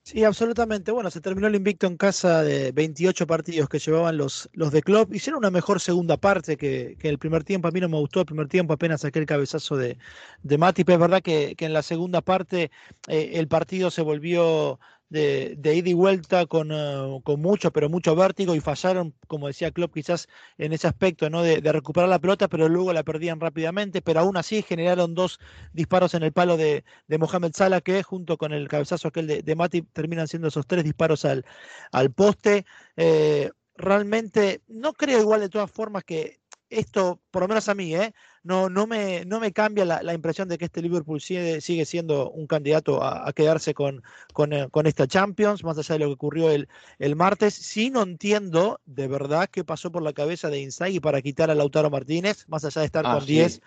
[0.08, 0.90] Sí, absolutamente.
[0.90, 4.80] Bueno, se terminó el invicto en casa de 28 partidos que llevaban los, los de
[4.82, 5.12] Klopp.
[5.14, 7.68] Hicieron una mejor segunda parte que, que, el primer tiempo.
[7.68, 9.98] A mí no me gustó el primer tiempo, apenas saqué el cabezazo de,
[10.42, 10.88] de Matip.
[10.88, 12.70] Es verdad que, que en la segunda parte
[13.06, 17.88] eh, el partido se volvió de, de ida y vuelta con, uh, con, mucho, pero
[17.88, 21.42] mucho vértigo y fallaron, como decía Klopp, quizás en ese aspecto, ¿no?
[21.42, 25.38] De, de, recuperar la pelota, pero luego la perdían rápidamente, pero aún así generaron dos
[25.72, 29.42] disparos en el palo de, de Mohamed Salah, que junto con el cabezazo aquel de,
[29.42, 31.44] de Mati terminan siendo esos tres disparos al,
[31.92, 32.66] al poste.
[32.96, 36.40] Eh, realmente no creo igual de todas formas que
[36.70, 38.12] esto, por lo menos a mí, ¿eh?
[38.48, 42.30] No, no, me, no me cambia la, impresión de que este Liverpool sigue, sigue siendo
[42.30, 46.50] un candidato a, quedarse con, con, con, esta Champions, más allá de lo que ocurrió
[46.50, 46.66] el,
[46.98, 47.52] el martes.
[47.52, 51.54] Sí no entiendo de verdad qué pasó por la cabeza de Inzaghi para quitar a
[51.54, 53.60] Lautaro Martínez, más allá de estar ah, con 10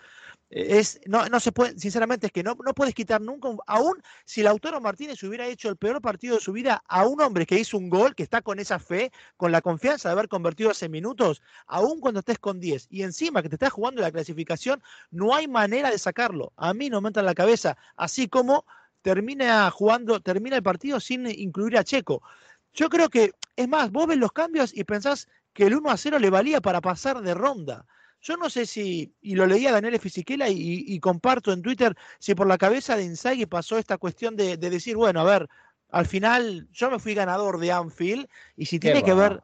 [0.52, 4.42] es, no, no se puede, sinceramente es que no, no puedes quitar nunca, aún si
[4.42, 7.78] Lautaro Martínez hubiera hecho el peor partido de su vida a un hombre que hizo
[7.78, 11.40] un gol, que está con esa fe, con la confianza de haber convertido hace minutos,
[11.66, 14.71] aún cuando estés con 10 y encima que te estás jugando la clasificación,
[15.10, 16.52] no hay manera de sacarlo.
[16.56, 18.64] A mí no me entra en la cabeza, así como
[19.02, 22.22] termina jugando, termina el partido sin incluir a Checo.
[22.72, 25.96] Yo creo que, es más, vos ves los cambios y pensás que el 1 a
[25.96, 27.84] 0 le valía para pasar de ronda.
[28.22, 32.34] Yo no sé si, y lo leía Daniel Fisichella y, y, comparto en Twitter, si
[32.34, 35.48] por la cabeza de Inzaghi pasó esta cuestión de, decir, bueno, a ver,
[35.90, 39.42] al final yo me fui ganador de Anfield y si tiene que ver,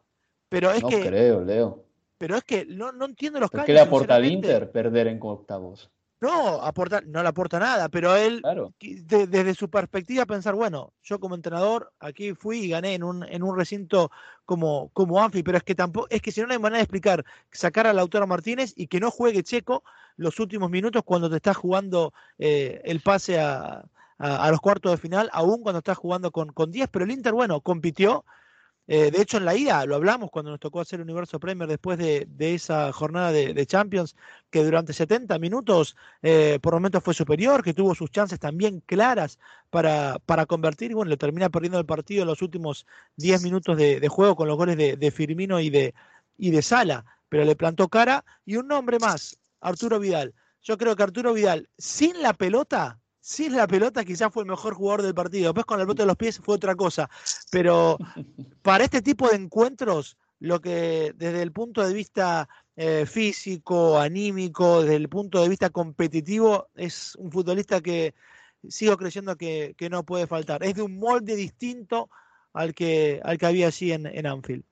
[0.49, 1.01] pero es no que...
[1.01, 1.88] creo, Leo.
[2.19, 3.67] Pero es que no, no entiendo los cambios.
[3.67, 5.91] ¿Qué le aporta al Inter perder en octavos?
[6.21, 8.43] No, aporta, no le aporta nada, pero él,
[8.81, 13.45] desde su perspectiva, pensar, bueno, yo como entrenador aquí fui y gané en un, en
[13.45, 14.11] un recinto
[14.45, 17.25] como, como Anfi, pero es que tampoco, es que si no, hay manera de explicar,
[17.53, 19.85] sacar a Lautaro Martínez y que no juegue Checo
[20.17, 23.85] los últimos minutos cuando te estás jugando eh, el pase a,
[24.19, 27.33] a, los cuartos de final, aún cuando estás jugando con, con 10, pero el Inter,
[27.33, 28.25] bueno, compitió,
[28.91, 31.99] eh, de hecho, en la ida lo hablamos cuando nos tocó hacer Universo Premier después
[31.99, 34.17] de, esa jornada de, Champions,
[34.51, 39.39] que durante 70 minutos eh, por momentos fue superior, que tuvo sus chances también claras
[39.69, 43.77] para, para convertir, y bueno, le termina perdiendo el partido en los últimos 10 minutos
[43.77, 45.95] de, juego con los goles de, Firmino y de,
[46.39, 48.25] y de Sala, pero le plantó cara.
[48.47, 50.35] Y un nombre más, Arturo Vidal.
[50.63, 52.99] Yo creo que Arturo Vidal, sin la pelota,
[53.29, 55.49] sin la pelota quizás fue el mejor jugador del partido.
[55.49, 57.11] Después con el bote de los pies fue otra cosa.
[57.51, 57.99] Pero
[58.63, 64.81] para este tipo de encuentros, lo que desde el punto de vista eh, físico, anímico,
[64.81, 68.15] desde el punto de vista competitivo, es un futbolista que
[68.67, 70.65] sigo creyendo que, no puede faltar.
[70.65, 72.09] Es de un molde distinto
[72.55, 74.65] al que, al que había así en, en Anfield.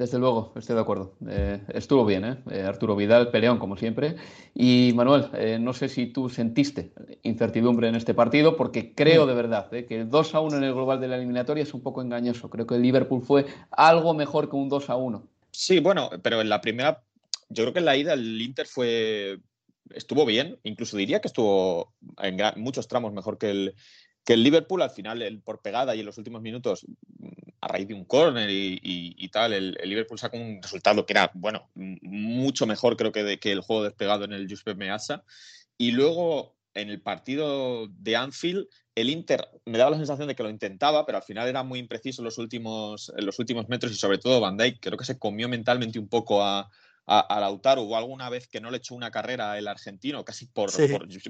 [0.00, 1.12] Desde luego, estoy de acuerdo.
[1.28, 2.38] Eh, estuvo bien, ¿eh?
[2.50, 2.62] ¿eh?
[2.62, 4.16] Arturo Vidal, peleón como siempre.
[4.54, 9.34] Y Manuel, eh, no sé si tú sentiste incertidumbre en este partido, porque creo de
[9.34, 12.00] verdad que el 2 a 1 en el global de la eliminatoria es un poco
[12.00, 12.48] engañoso.
[12.48, 15.22] Creo que el Liverpool fue algo mejor que un 2 a 1.
[15.50, 17.02] Sí, bueno, pero en la primera,
[17.50, 19.38] yo creo que en la ida el Inter fue
[19.94, 23.74] estuvo bien, incluso diría que estuvo en muchos tramos mejor que el,
[24.24, 26.86] que el Liverpool al final, el, por pegada y en los últimos minutos,
[27.60, 31.68] a raíz de un córner y, tal, el, Liverpool sacó un resultado que era, bueno,
[31.74, 35.24] mucho mejor creo que, de, que el juego despegado en el Giuseppe Meazza.
[35.76, 40.42] Y luego, en el partido de Anfield, el Inter me daba la sensación de que
[40.42, 43.96] lo intentaba, pero al final era muy impreciso en los últimos, los últimos metros y
[43.96, 46.70] sobre todo Van Dijk creo que se comió mentalmente un poco a,
[47.06, 47.82] a, Lautaro.
[47.82, 50.70] Hubo alguna vez que no le echó una carrera el argentino, casi por,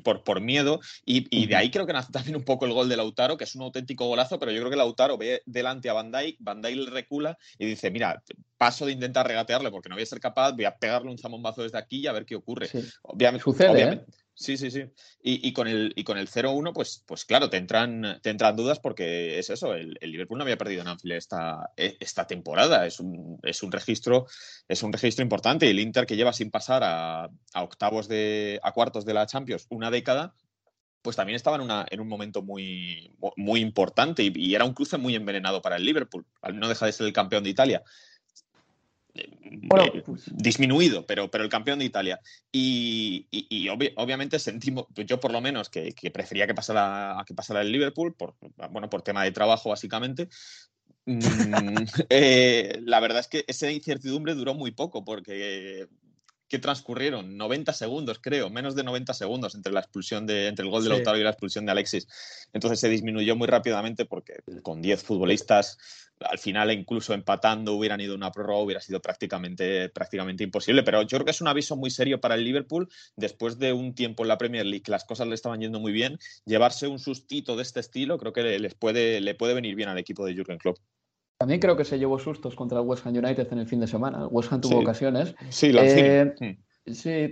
[0.02, 0.80] por, por, miedo.
[1.04, 3.54] Y, de ahí creo que nace también un poco el gol de Lautaro, que es
[3.54, 6.76] un auténtico golazo, pero yo creo que Lautaro ve delante a Van Dijk, Van Dijk
[6.76, 8.22] le recula y dice, mira,
[8.56, 11.62] paso de intentar regatearle porque no voy a ser capaz, voy a pegarle un zamombazo
[11.62, 12.68] desde aquí y a ver qué ocurre.
[13.02, 14.04] Obviamente, Sucede, ¿eh?
[14.40, 14.85] Sí, sí, sí.
[15.22, 18.81] Y, con el, y con el 0-1, pues, pues claro, te entran, te entran dudas
[18.81, 22.87] porque es eso, el, Liverpool no había perdido en Anfield esta, e, esta temporada.
[22.87, 24.26] Es un, es un registro,
[24.66, 25.66] es un registro importante.
[25.66, 29.66] Y el Inter que lleva sin pasar a, octavos de, a cuartos de la Champions
[29.68, 30.35] una década,
[31.03, 34.72] pues también estaba en, una, en un momento muy, muy importante y, y, era un
[34.72, 36.24] cruce muy envenenado para el Liverpool.
[36.55, 37.83] No deja de ser el campeón de Italia.
[39.14, 42.20] Eh, pues disminuido, pero, pero el campeón de Italia.
[42.52, 43.26] Y,
[43.96, 48.14] obviamente sentimos, pues yo por lo menos, que, prefería que pasara, que pasara el Liverpool,
[48.14, 48.36] por,
[48.70, 50.28] bueno, por tema de trabajo básicamente.
[51.06, 51.18] Mm,
[52.10, 55.88] eh, la verdad es que esa incertidumbre duró muy poco, porque
[56.50, 60.70] que transcurrieron 90 segundos, creo, menos de 90 segundos entre la expulsión de, entre el
[60.70, 62.08] gol de Lautaro y la expulsión de Alexis.
[62.52, 65.78] Entonces se disminuyó muy rápidamente porque con 10 futbolistas
[66.20, 70.83] al final incluso empatando hubieran ido una prórroga hubiera sido prácticamente, prácticamente imposible.
[70.83, 73.94] Pero yo creo que es un aviso muy serio para el Liverpool después de un
[73.94, 76.18] tiempo en la Premier League que las cosas le estaban yendo muy bien.
[76.44, 79.98] Llevarse un sustito de este estilo creo que les puede, le puede venir bien al
[79.98, 80.78] equipo de Jurgen Klopp.
[81.38, 83.87] También creo que se llevó sustos contra el West Ham United en el fin de
[83.87, 84.26] semana.
[84.26, 85.35] West Ham tuvo ocasiones.
[85.48, 86.59] Sí, lo eh, Sí,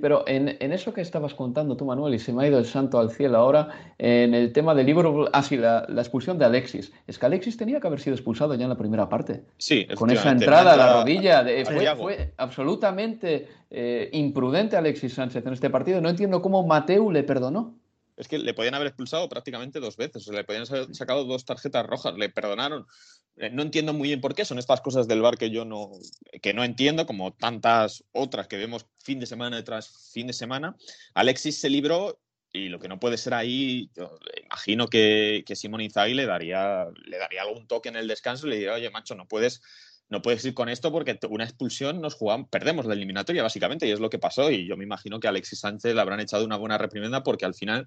[0.01, 2.99] pero en, eso que estabas contando tú, Manuel, y se me ha ido el santo
[2.99, 3.69] al cielo ahora,
[3.99, 6.93] en el tema del libro, ah, sí, la, expulsión de Alexis.
[7.07, 9.43] Es que Alexis tenía que haber sido expulsado ya en la primera parte.
[9.57, 11.45] Sí, Con esa entrada a la rodilla.
[11.97, 16.01] fue, absolutamente eh, imprudente Alexis Sánchez en este partido.
[16.01, 17.75] No entiendo cómo Mateu le perdonó.
[18.19, 21.45] Es que le podían haber expulsado prácticamente dos veces, o le podían haber sacado dos
[21.45, 22.87] tarjetas rojas, le perdonaron.
[23.37, 25.93] Eh, no entiendo muy bien por qué, son estas cosas del bar que yo no,
[26.43, 30.77] que no entiendo, como tantas otras que vemos fin de semana tras fin de semana.
[31.15, 32.21] Alexis se libró
[32.53, 36.87] y lo que no puede ser ahí, yo imagino que, que Simón Inzaghi le daría,
[37.05, 39.61] le daría algún toque en el descanso y le diría, oye, macho, no puedes
[40.09, 43.91] no puedes ir con esto porque una expulsión nos jugamos, perdemos la eliminatoria básicamente y
[43.91, 46.45] es lo que pasó y yo me imagino que a Alexis Sánchez le habrán echado
[46.45, 47.87] una buena reprimenda porque al final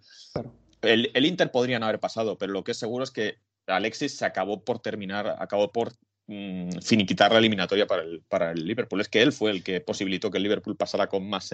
[0.82, 4.26] el, Inter podría no haber pasado, pero lo que es seguro es que Alexis se
[4.26, 5.93] acabó por terminar, acabó por
[6.28, 9.01] mm, finiquitar la eliminatoria para el, para el Liverpool.
[9.01, 11.51] Es que él fue el que posibilitó que el Liverpool pasara con más,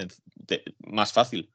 [0.79, 1.49] más fácil.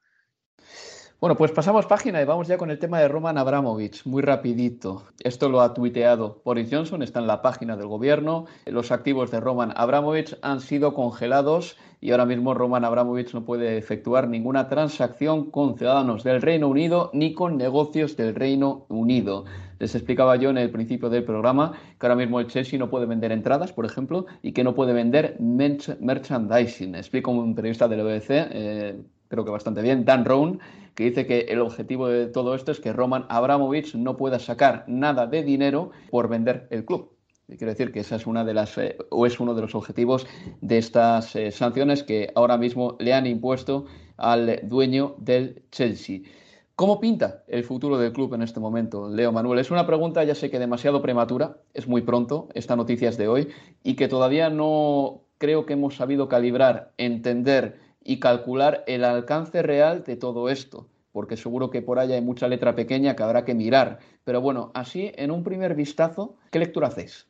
[1.19, 5.03] Bueno, pues pasamos página y vamos ya con el tema de Roman Abramovich, muy rapidito.
[5.23, 8.45] Esto lo ha tuiteado Boris Johnson, está en la página del gobierno.
[8.65, 13.77] Los activos de Roman Abramovich han sido congelados y ahora mismo Roman Abramovich no puede
[13.77, 19.45] efectuar ninguna transacción con ciudadanos del Reino Unido ni con negocios del Reino Unido.
[19.79, 23.05] Les explicaba yo en el principio del programa que ahora mismo el Chelsea no puede
[23.05, 26.95] vender entradas, por ejemplo, y que no puede vender merchandising.
[26.95, 29.01] Explico un periodista del BBC, eh,
[29.33, 30.59] creo que bastante bien, Dan Rowan,
[30.93, 34.85] que dice que el objetivo de todo esto es que Roman Abramovich no pueda sacar
[34.87, 37.09] nada de dinero por vender el club.
[37.47, 40.27] Quiero decir que esa es una de las eh, o es uno de los objetivos
[40.61, 43.85] de estas eh, sanciones que ahora mismo le han impuesto
[44.17, 46.19] al dueño del Chelsea.
[46.75, 49.57] ¿Cómo pinta el futuro del club en este momento, Leo Manuel?
[49.57, 53.27] Es una pregunta, ya sé que demasiado prematura, es muy pronto, esta noticia es de
[53.27, 53.47] hoy,
[53.83, 60.03] y que todavía no creo que hemos sabido calibrar, entender y calcular el alcance real
[60.03, 63.53] de todo esto, porque seguro que por ahí hay mucha letra pequeña que habrá que
[63.53, 63.99] mirar.
[64.23, 67.27] Pero bueno, así, en un primer vistazo, ¿qué lectura hacéis?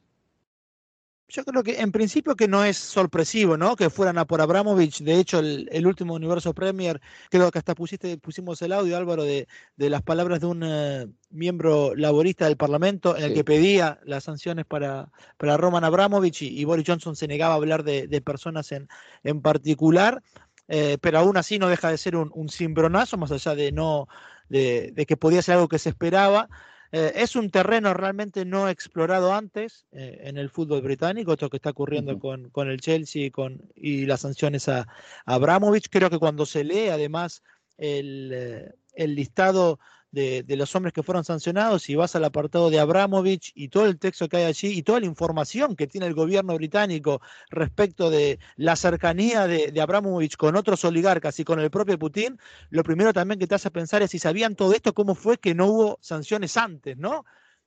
[1.33, 3.75] Yo creo que en principio que no es sorpresivo, ¿no?
[3.75, 5.01] Que fueran a por Abramovich.
[5.01, 7.01] De hecho, el, último Universo Premier,
[7.31, 9.47] creo que hasta pusiste, pusimos el audio, Álvaro, de,
[9.77, 14.65] las palabras de un eh, miembro laborista del Parlamento en el que pedía las sanciones
[14.65, 18.87] para, para Roman Abramovich y, Boris Johnson se negaba a hablar de, de personas en,
[19.23, 20.21] en particular.
[20.67, 24.07] Eh, pero aún así no deja de ser un, un cimbronazo, más allá de, no,
[24.49, 26.49] de, que podía ser algo que se esperaba.
[26.91, 31.57] Eh, es un terreno realmente no explorado antes eh, en el fútbol británico, esto que
[31.57, 34.87] está ocurriendo con, con, el Chelsea y, con, y las sanciones a, a,
[35.25, 35.89] Abramovich.
[35.89, 37.41] Creo que cuando se lee además
[37.77, 39.79] el, el listado
[40.13, 43.97] de, los hombres que fueron sancionados y vas al apartado de Abramovich y todo el
[43.97, 48.39] texto que hay allí y toda la información que tiene el gobierno británico respecto de
[48.55, 52.37] la cercanía de, Abramovich con otros oligarcas y con el propio Putin,
[52.69, 55.55] lo primero también que te hace pensar es si sabían todo esto, cómo fue que
[55.55, 57.25] no hubo sanciones antes, ¿no?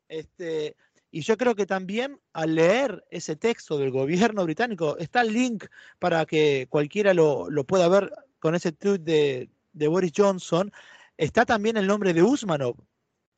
[0.08, 0.76] Este,
[1.10, 5.64] y yo creo que también al leer ese texto del gobierno británico, está el link
[5.98, 10.72] para que cualquiera lo, pueda ver con ese tweet de, de Boris Johnson,
[11.16, 12.76] está también el nombre de Usmanov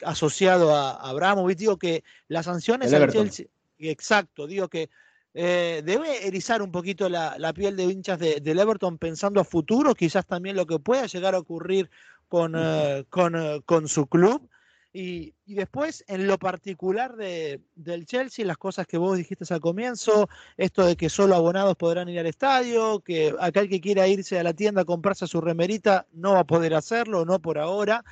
[0.02, 1.58] asociado a Abramovich.
[1.58, 3.46] Digo que las sanciones al Chelsea.
[3.78, 4.90] Exacto, digo que
[5.34, 9.94] eh, debe erizar un poquito la, piel de hinchas de, del Everton pensando a futuro,
[9.94, 11.90] quizás también lo que pueda llegar a ocurrir
[12.28, 14.48] con, eh, con, eh, con su club.
[14.92, 20.28] Y, después, en lo particular de, del Chelsea, las cosas que vos dijiste al comienzo,
[20.56, 24.42] esto de que solo abonados podrán ir al estadio, que aquel que quiera irse a
[24.42, 28.02] la tienda a comprarse su remerita no va a poder hacerlo, no por ahora.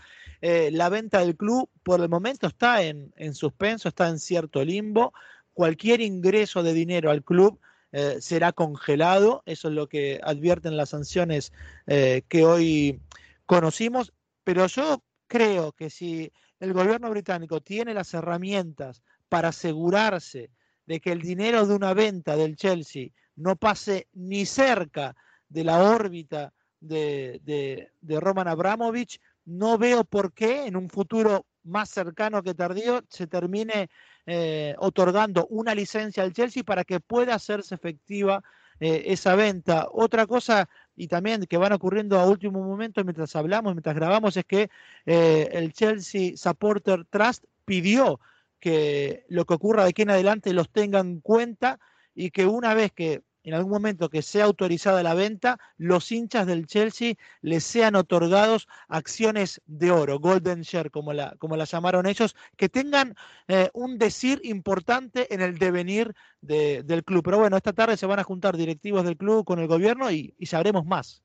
[0.43, 5.15] Eh, la venta del club por el momento está en, suspenso, está en cierto limbo.
[5.55, 7.59] Cualquier ingreso de dinero al club
[7.93, 11.53] eh, será congelado, eso es lo que advierten las sanciones
[11.87, 13.01] eh, que hoy
[13.47, 14.13] conocimos,
[14.45, 20.51] pero yo creo que si el gobierno británico tiene las herramientas para asegurarse
[20.87, 25.15] de que el dinero de una venta del Chelsea no pase ni cerca
[25.49, 32.43] de la órbita de, Roman Abramovich, no veo por qué en un futuro más cercano
[32.43, 33.89] que tardío se termine
[34.25, 38.43] eh, otorgando una licencia al Chelsea para que pueda hacerse efectiva
[38.79, 39.89] eh, esa venta.
[39.91, 44.45] Otra cosa, y también que van ocurriendo a último momento mientras hablamos, mientras grabamos, es
[44.45, 44.71] que
[45.05, 48.19] eh, el Chelsea Supporter Trust pidió
[48.59, 51.79] que lo que ocurra de aquí en adelante los tengan en cuenta
[52.15, 56.49] y que una vez que en algún momento que sea autorizada la venta, los hinchas
[56.49, 62.07] del Chelsea les sean otorgados acciones de oro, golden share, como la, como la llamaron
[62.07, 63.15] ellos, que tengan
[63.47, 67.23] eh, un decir importante en el devenir del club.
[67.23, 70.35] Pero bueno, esta tarde se van a juntar directivos del club con el gobierno y,
[70.45, 71.23] sabremos más.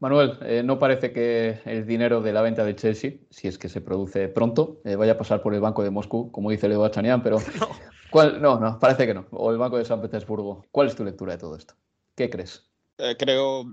[0.00, 3.68] Manuel, eh, no parece que el dinero de la venta del Chelsea, si es que
[3.68, 6.80] se produce pronto, eh, vaya a pasar por el Banco de Moscú, como dice Leo
[6.80, 7.68] Bachanian, pero No,
[8.12, 9.26] no, parece que no.
[9.30, 10.66] O el Banco de San Petersburgo.
[10.70, 11.74] ¿Cuál es tu lectura de todo esto?
[12.14, 12.64] ¿Qué crees?
[12.98, 13.64] Eh, creo,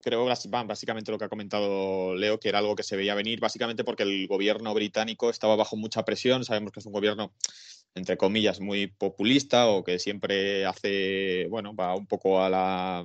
[0.00, 3.84] creo básicamente lo que ha comentado Leo, que era algo que se veía venir, básicamente
[3.84, 6.44] porque el gobierno británico estaba bajo mucha presión.
[6.44, 7.32] Sabemos que es un gobierno
[7.94, 13.04] entre comillas, muy populista o que siempre hace, bueno, va un poco a, la,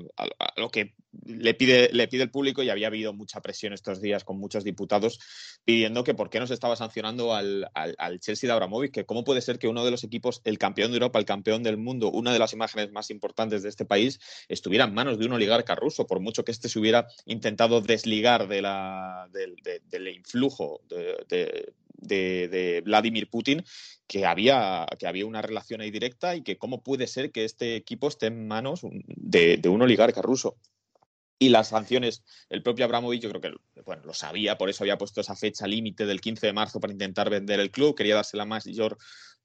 [0.55, 0.93] lo que
[1.25, 4.63] le pide, le pide el público y había habido mucha presión estos días con muchos
[4.63, 5.19] diputados
[5.63, 9.23] pidiendo que por qué no se estaba sancionando al, al, Chelsea de Abramovich, que cómo
[9.23, 12.11] puede ser que uno de los equipos, el campeón de Europa, el campeón del mundo,
[12.11, 15.75] una de las imágenes más importantes de este país, estuviera en manos de un oligarca
[15.75, 21.73] ruso, por mucho que éste se hubiera intentado desligar de la, del influjo de, de,
[22.83, 23.63] Vladimir Putin,
[24.07, 27.75] que había, que había una relación ahí directa y que cómo puede ser que este
[27.75, 30.57] equipo esté en manos de, un oligarca ruso.
[31.39, 34.97] Y las sanciones, el propio Abramovich yo creo que bueno, lo sabía, por eso había
[34.97, 38.37] puesto esa fecha límite del 15 de marzo para intentar vender el club, quería darse
[38.37, 38.97] la mayor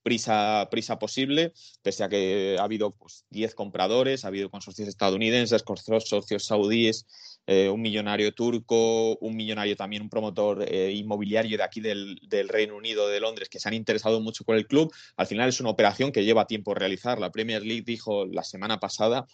[0.03, 1.53] prisa, prisa posible,
[1.83, 7.07] pese a que ha habido pues, 10 compradores, ha habido consorcios estadounidenses, consorcios saudíes,
[7.51, 12.76] eh, un millonario turco, un millonario también, un promotor eh, inmobiliario de aquí del, Reino
[12.76, 14.92] Unido, de Londres, que se han interesado mucho con el club.
[15.16, 17.18] Al final es una operación que lleva tiempo realizar.
[17.18, 19.26] La Premier League dijo la semana pasada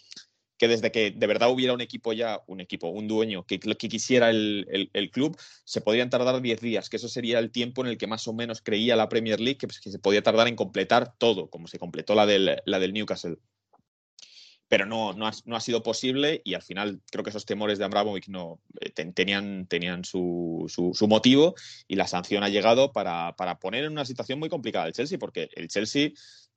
[0.57, 3.89] que desde que de verdad hubiera un equipo ya, un equipo, un dueño que, que
[3.89, 7.97] quisiera el, club, se podrían tardar 10 días, que eso sería el tiempo en el
[7.97, 10.55] que más o menos creía la Premier League que, pues, que se podía tardar en
[10.55, 13.39] completar todo, como se completó la del, la del Newcastle
[14.67, 18.27] pero no, no, ha, sido posible y al final creo que esos temores de Abramovich
[18.29, 21.55] no, eh, tenían, tenían su, su, motivo
[21.87, 25.19] y la sanción ha llegado para, para, poner en una situación muy complicada el Chelsea,
[25.19, 26.11] porque el Chelsea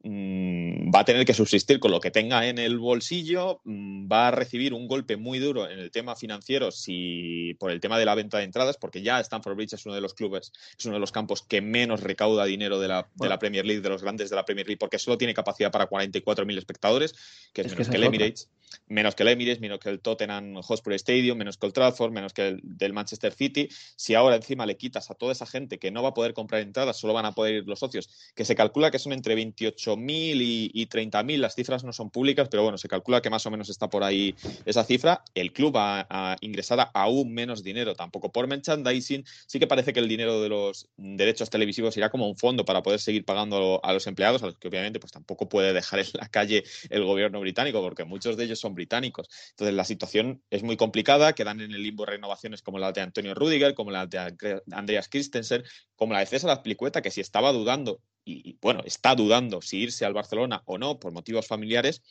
[0.04, 4.30] va a tener que subsistir con lo que tenga en el bolsillo, mm, va a
[4.30, 8.14] recibir un golpe muy duro en el tema financiero si por el tema de la
[8.14, 11.00] venta de entradas, porque ya Stanford Bridge es uno de los clubes, es uno de
[11.00, 14.30] los campos que menos recauda dinero de la, de la Premier League, de los grandes
[14.30, 17.14] de la Premier League, porque solo tiene capacidad para 44.000 espectadores,
[17.52, 18.48] que es, menos que, el Emirates,
[18.88, 22.32] menos que el Emirates, menos que el Tottenham Hotspur Stadium, menos que el Trafford, menos
[22.32, 23.68] que el del Manchester City.
[23.96, 26.62] Si ahora encima le quitas a toda esa gente que no va a poder comprar
[26.62, 29.96] entradas, solo van a poder ir los socios, que se calcula que son entre 28
[29.96, 33.44] mil y, y 30.000, las cifras no son públicas, pero bueno, se calcula que más
[33.46, 35.22] o menos está por ahí esa cifra.
[35.34, 39.24] El club va a ingresar aún menos dinero, tampoco por merchandising.
[39.46, 42.82] Sí que parece que el dinero de los derechos televisivos irá como un fondo para
[42.82, 46.06] poder seguir pagando a los empleados, a los que obviamente pues tampoco puede dejar en
[46.14, 49.28] la calle el gobierno británico, porque muchos de ellos son británicos.
[49.50, 53.34] Entonces la situación es muy complicada, quedan en el limbo renovaciones como la de Antonio
[53.34, 55.64] Rudiger, como la de Andreas Christensen,
[55.96, 60.04] como la de César Azpilicueta, que si estaba dudando y, bueno, está dudando si irse
[60.04, 62.02] al Barcelona o no por motivos familiares,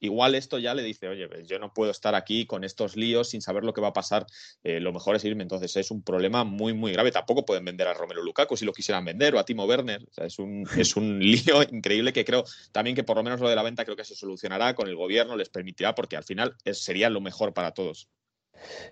[0.00, 3.30] igual esto ya le dice, oye, pues yo no puedo estar aquí con estos líos
[3.30, 4.26] sin saber lo que va a pasar,
[4.62, 5.42] eh, lo mejor es irme.
[5.42, 7.12] Entonces es un problema muy, muy grave.
[7.12, 10.06] Tampoco pueden vender a Romero Lukaku si lo quisieran vender o a Timo Werner.
[10.16, 13.56] es, un, es un lío increíble que creo también que por lo menos lo de
[13.56, 17.10] la venta creo que se solucionará con el gobierno, les permitirá, porque al final sería
[17.10, 18.08] lo mejor para todos.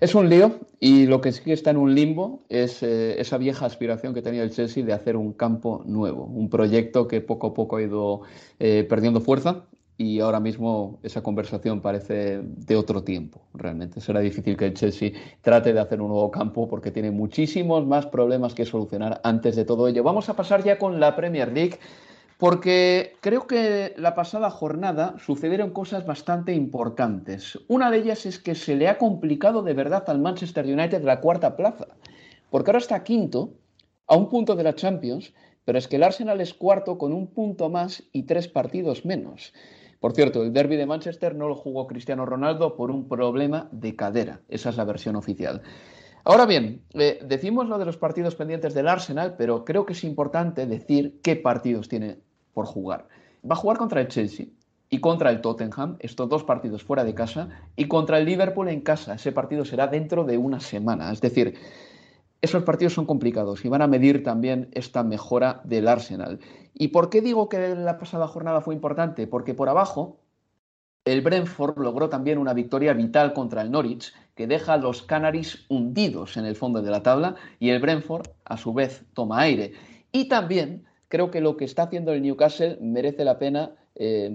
[0.01, 3.67] Es un lío y lo que sí está en un limbo es eh, esa vieja
[3.67, 7.55] aspiración que tenía el Chelsea de hacer un campo nuevo, un proyecto que poco a
[7.55, 8.23] poco ha ido
[8.59, 9.67] eh, perdiendo fuerza
[9.97, 13.43] y ahora mismo esa conversación parece de otro tiempo.
[13.55, 17.87] Realmente será difícil que el Chelsea trate de hacer un nuevo campo porque tiene muchísimos
[17.87, 20.03] más problemas que solucionar antes de todo ello.
[20.03, 21.79] Vamos a pasar ya con la Premier League
[22.39, 27.59] porque creo que la pasada jornada sucedieron cosas bastante importantes.
[27.69, 31.21] Una de ellas es que se le ha complicado de verdad al Manchester United la
[31.21, 31.87] cuarta plaza,
[32.51, 33.55] porque ahora está quinto,
[34.07, 35.33] a un punto de la Champions,
[35.65, 39.53] pero es que el Arsenal es cuarto con un punto más y tres partidos menos.
[40.05, 43.97] Por cierto, el derby de Manchester no lo jugó Cristiano Ronaldo por un problema de
[43.97, 44.43] cadera.
[44.51, 45.63] Esa es la versión oficial.
[46.25, 50.05] Ahora bien, eh, decimos lo de los partidos pendientes del Arsenal, pero creo que es
[50.05, 52.19] importante decir qué partidos tiene
[52.53, 53.09] por jugar.
[53.51, 54.49] Va a jugar contra el Chelsea
[54.91, 58.83] y contra el Tottenham, estos dos partidos fuera de casa, y contra el Liverpool en
[58.83, 59.15] casa.
[59.15, 61.11] Ese partido será dentro de una semana.
[61.13, 61.55] Es decir,
[62.45, 66.41] esos partidos son complicados y van a medir también esta mejora del Arsenal.
[66.75, 69.27] ¿Y por qué digo que la pasada jornada fue importante?
[69.27, 70.21] Porque por abajo
[71.05, 75.65] el Brentford logró también una victoria vital contra el Norwich, que deja a los Canaries
[75.69, 79.73] hundidos en el fondo de la tabla y el Brentford, a su vez, toma aire.
[80.13, 84.31] Y también creo que lo que está haciendo el Newcastle merece la pena eh,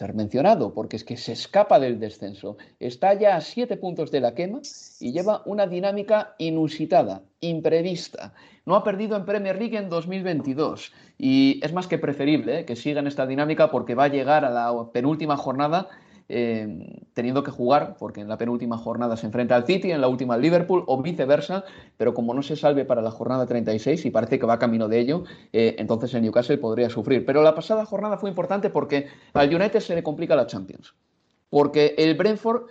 [0.00, 2.56] ser mencionado, porque es que se escapa del descenso.
[2.80, 4.60] Está ya a siete puntos de la quema
[4.98, 8.32] y lleva una dinámica inusitada, imprevista.
[8.64, 12.76] No ha perdido en Premier League en 2022 y es más que preferible eh, que
[12.76, 15.88] siga en esta dinámica porque va a llegar a la penúltima jornada
[16.30, 20.08] eh, teniendo que jugar, porque en la penúltima jornada se enfrenta al City, en la
[20.08, 21.64] última al Liverpool o viceversa,
[21.96, 25.00] pero como no se salve para la jornada 36 y parece que va camino de
[25.00, 27.26] ello, eh, entonces el Newcastle podría sufrir.
[27.26, 30.94] Pero la pasada jornada fue importante porque al United se le complica la Champions,
[31.50, 32.62] porque el Brentford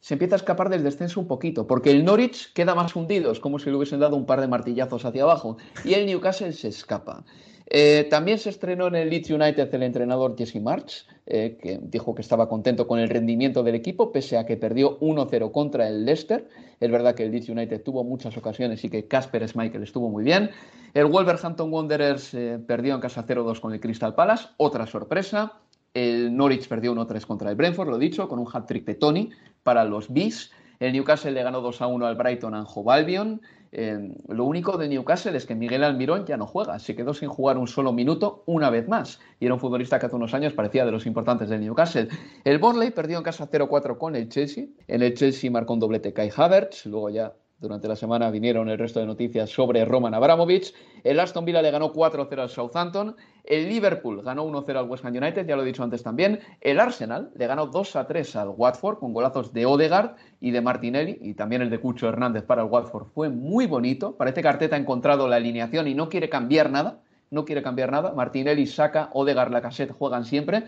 [0.00, 3.40] se empieza a escapar del descenso un poquito, porque el Norwich queda más hundido, es
[3.40, 6.68] como si le hubiesen dado un par de martillazos hacia abajo, y el Newcastle se
[6.68, 7.24] escapa.
[7.68, 12.14] Eh, también se estrenó en el Leeds United el entrenador Jesse March, eh, que dijo
[12.14, 16.04] que estaba contento con el rendimiento del equipo, pese a que perdió 1-0 contra el
[16.04, 16.48] Leicester.
[16.78, 20.22] Es verdad que el Leeds United tuvo muchas ocasiones y que Casper Schmeichel estuvo muy
[20.22, 20.50] bien.
[20.94, 25.54] El Wolverhampton Wanderers eh, perdió en casa 0-2 con el Crystal Palace, otra sorpresa.
[25.92, 29.30] El Norwich perdió 1-3 contra el Brentford, lo dicho, con un hat-trick de Tony
[29.62, 30.52] para los Bees.
[30.78, 33.40] El Newcastle le ganó 2 1 al Brighton Hove Albion.
[33.78, 37.28] Eh, lo único de Newcastle es que Miguel Almirón ya no juega, se quedó sin
[37.28, 39.20] jugar un solo minuto una vez más.
[39.38, 42.08] Y era un futbolista que hace unos años parecía de los importantes del Newcastle.
[42.44, 44.64] El Burnley perdió en casa 0-4 con el Chelsea.
[44.88, 48.78] En el Chelsea marcó un doblete Kai Havertz, luego ya durante la semana vinieron el
[48.78, 50.74] resto de noticias sobre Roman Abramovich.
[51.02, 53.16] El Aston Villa le ganó 4-0 al Southampton.
[53.44, 56.40] El Liverpool ganó 1-0 al West Ham United, ya lo he dicho antes también.
[56.60, 61.18] El Arsenal le ganó 2-3 al Watford con golazos de Odegaard y de Martinelli.
[61.22, 64.16] Y también el de Cucho Hernández para el Watford fue muy bonito.
[64.16, 67.00] Parece que Arteta ha encontrado la alineación y no quiere cambiar nada.
[67.30, 68.12] No quiere cambiar nada.
[68.12, 70.64] Martinelli saca, Odegaard, la cassette juegan siempre.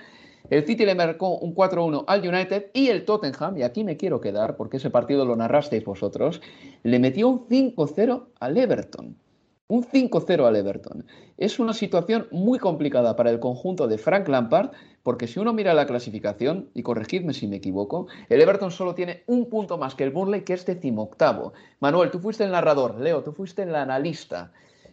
[0.50, 4.20] El City le marcó un 4-1 al United y el Tottenham, y aquí me quiero
[4.20, 6.40] quedar porque ese partido lo narrasteis vosotros,
[6.82, 9.16] le metió un 5-0 al Everton.
[9.70, 11.04] Un 5-0 al Everton.
[11.36, 14.70] Es una situación muy complicada para el conjunto de Frank Lampard,
[15.02, 19.24] porque si uno mira la clasificación, y corregidme si me equivoco, el Everton solo tiene
[19.26, 21.52] un punto más que el Burnley, que es decimoctavo.
[21.80, 24.52] Manuel, tú fuiste el narrador, Leo, tú fuiste el analista.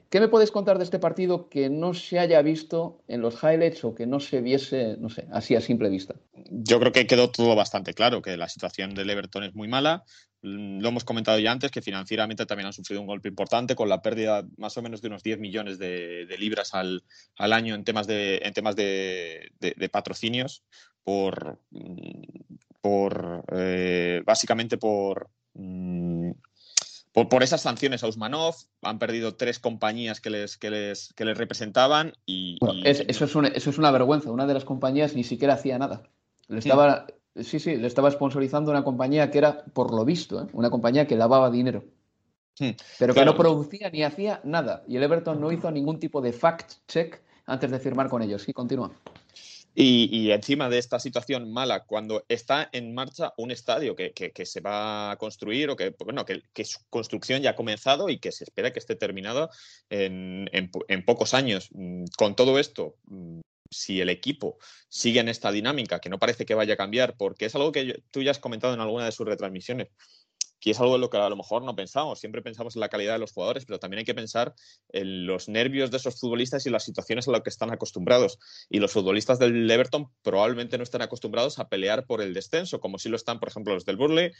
[0.09, 3.83] ¿Qué me puedes contar de este partido que no se haya visto en los highlights
[3.83, 6.15] o que no se viese, no sé, así a simple vista?
[6.49, 10.03] Yo creo que quedó todo bastante claro, que la situación del Everton es muy mala.
[10.41, 13.89] Mm, lo hemos comentado ya antes, que financieramente también han sufrido un golpe importante con
[13.89, 17.03] la pérdida más o menos de unos 10 millones de, libras al,
[17.37, 20.63] año en temas de, patrocinios
[21.03, 22.21] por, mm,
[23.53, 25.29] eh, básicamente por
[27.15, 31.37] por, esas sanciones a Usmanov, han perdido tres compañías que les, que les, que les
[31.37, 32.57] representaban y...
[32.83, 36.03] eso, es una, eso es una vergüenza, una de las compañías ni siquiera hacía nada.
[36.47, 37.59] Le estaba, sí.
[37.59, 40.47] sí, le estaba sponsorizando una compañía que era, por lo visto, ¿eh?
[40.51, 41.85] una compañía que lavaba dinero.
[42.99, 44.83] pero que no producía ni hacía nada.
[44.87, 48.43] Y el Everton no hizo ningún tipo de fact check antes de firmar con ellos.
[48.43, 48.91] Sí, continúa.
[49.77, 55.11] Y, encima de esta situación mala, cuando está en marcha un estadio que, se va
[55.11, 58.71] a construir o que, bueno, que, su construcción ya ha comenzado y que se espera
[58.71, 59.49] que esté terminado
[59.89, 60.71] en,
[61.05, 61.69] pocos años.
[61.73, 64.57] Mm, con todo esto, mm, si el equipo
[64.87, 68.01] sigue en esta dinámica, que no parece que vaya a cambiar, porque es algo que
[68.11, 69.89] tú ya has comentado en alguna de sus retransmisiones,
[70.65, 72.19] y es algo en lo que a lo mejor no pensamos.
[72.19, 74.55] Siempre pensamos en la calidad de los jugadores, pero también hay que pensar
[74.89, 78.39] en los nervios de esos futbolistas y las situaciones a las que están acostumbrados.
[78.67, 82.97] Y los futbolistas del Everton probablemente no están acostumbrados a pelear por el descenso, como
[82.97, 84.31] si lo están, por ejemplo, los del Burley,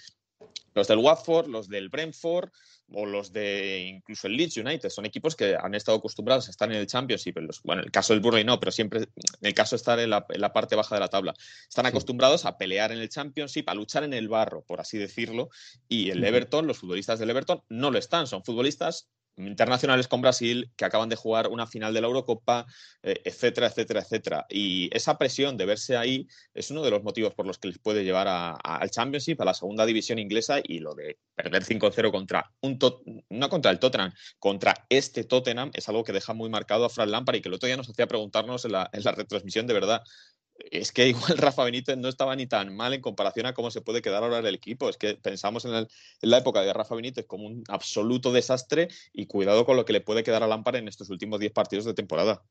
[0.73, 2.49] los del Watford, los del Brentford
[2.93, 4.89] o los de incluso el Leeds United.
[4.89, 7.36] Son equipos que han estado acostumbrados a estar en el Championship.
[7.63, 9.07] bueno, en el caso del Burley no, pero siempre en
[9.41, 11.33] el caso de estar en la, parte baja de la tabla.
[11.67, 15.49] Están acostumbrados a pelear en el Championship, a luchar en el barro, por así decirlo.
[15.88, 18.27] Y el Everton, los futbolistas del Everton, no lo están.
[18.27, 22.65] Son futbolistas internacionales con Brasil que acaban de jugar una final de la Eurocopa,
[23.03, 24.45] eh, etcétera, etcétera, etcétera.
[24.49, 27.79] Y esa presión de verse ahí es uno de los motivos por los que les
[27.79, 32.51] puede llevar al Championship, a la segunda división inglesa y lo de perder 5-0 contra
[32.61, 32.79] un
[33.29, 37.11] no contra el Tottenham, contra este Tottenham es algo que deja muy marcado a Fran
[37.11, 39.73] Lampard y que el otro día nos hacía preguntarnos en la, en la retransmisión de
[39.73, 40.03] verdad
[40.58, 43.82] es que igual Rafa Benítez no estaba ni tan mal en comparación a cómo se
[43.82, 44.89] puede quedar ahora el equipo.
[44.89, 45.88] Es que pensamos en,
[46.22, 50.01] la época de Rafa Benítez como un absoluto desastre y cuidado con lo que le
[50.01, 52.43] puede quedar a Lampard en estos últimos 10 partidos de temporada.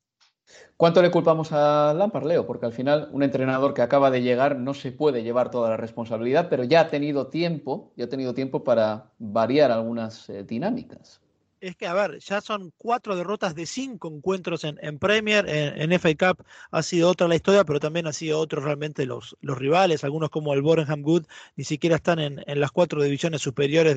[0.77, 2.47] ¿Cuánto le culpamos a Lampard, Leo?
[2.47, 5.79] Porque al final un entrenador que acaba de llegar no se puede llevar toda la
[5.79, 11.24] responsabilidad, pero ya ha tenido tiempo, ya ha tenido tiempo para variar algunas eh, dinámicas
[11.69, 16.15] es que, a ver, ya son cuatro derrotas de cinco encuentros en, Premier, en, FA
[16.15, 20.31] Cup ha sido otra la historia, pero también ha sido otros realmente los, rivales, algunos
[20.31, 23.97] como el Borenham Good, ni siquiera están en, las cuatro divisiones superiores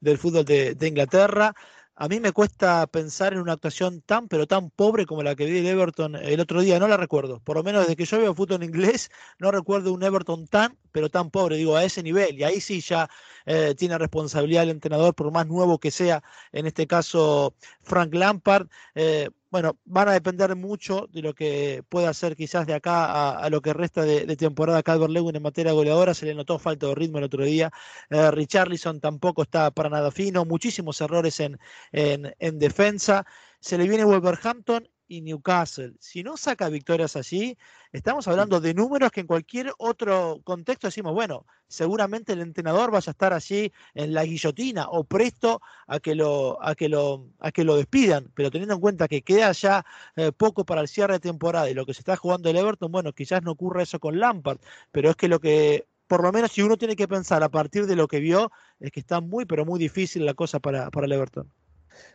[0.00, 1.54] del fútbol de, de Inglaterra.
[1.96, 5.44] A mí me cuesta pensar en una actuación tan, pero tan pobre como la que
[5.46, 6.80] vi el Everton el otro día.
[6.80, 7.38] No la recuerdo.
[7.40, 10.76] Por lo menos desde que yo veo fútbol en inglés, no recuerdo un Everton tan,
[10.90, 11.56] pero tan pobre.
[11.56, 12.36] Digo, a ese nivel.
[12.38, 13.08] Y ahí sí ya
[13.46, 16.22] eh, tiene responsabilidad el entrenador, por más nuevo que sea,
[16.52, 18.68] en este caso Frank Lampard.
[18.96, 23.48] Eh, bueno, van a depender mucho de lo que pueda hacer quizás de acá a,
[23.50, 26.12] lo que resta de, temporada Calvert Lewin en materia goleadora.
[26.12, 27.70] Se le notó falta de ritmo el otro día.
[28.10, 30.44] Eh, Richarlison tampoco está para nada fino.
[30.44, 31.56] Muchísimos errores en,
[31.92, 33.24] en, en defensa.
[33.60, 35.94] Se le viene Wolverhampton y Newcastle.
[36.00, 37.56] Si no saca victorias allí,
[37.92, 43.10] estamos hablando de números que en cualquier otro contexto decimos, bueno, seguramente el entrenador vaya
[43.10, 47.52] a estar allí en la guillotina o presto a que lo, a que lo, a
[47.52, 48.30] que lo despidan.
[48.34, 49.84] Pero teniendo en cuenta que queda ya
[50.16, 52.90] eh, poco para el cierre de temporada y lo que se está jugando el Everton,
[52.92, 54.58] bueno, quizás no ocurra eso con Lampard,
[54.92, 57.86] pero es que lo que por lo menos si uno tiene que pensar a partir
[57.86, 61.06] de lo que vio, es que está muy, pero muy difícil la cosa para, para
[61.06, 61.50] el Everton.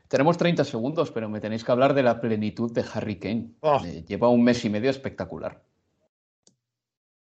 [0.07, 3.51] Tenemos 30 segundos, pero me tenéis que hablar de la plenitud de Harry Kane.
[3.61, 3.82] Oh.
[3.86, 5.63] Eh, lleva un mes y medio espectacular.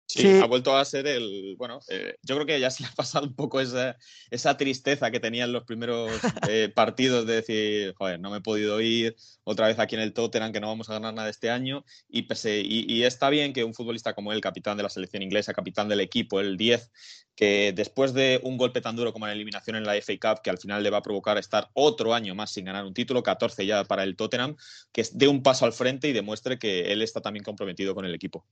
[0.08, 1.56] Sí, ha vuelto a ser el.
[1.58, 3.96] Bueno, eh, yo creo que ya se le ha pasado un poco esa,
[4.30, 6.12] esa tristeza que tenía en los primeros
[6.48, 10.12] eh, partidos de decir, joder, no me he podido ir otra vez aquí en el
[10.12, 11.84] Tottenham, que no vamos a ganar nada este año.
[12.08, 15.52] Y, pese, y, está bien que un futbolista como él, capitán de la selección inglesa,
[15.52, 16.92] capitán del equipo, el 10,
[17.34, 20.50] que después de un golpe tan duro como la eliminación en la FA Cup, que
[20.50, 23.66] al final le va a provocar estar otro año más sin ganar un título, 14
[23.66, 24.56] ya para el Tottenham,
[24.92, 28.14] que dé un paso al frente y demuestre que él está también comprometido con el
[28.14, 28.46] equipo.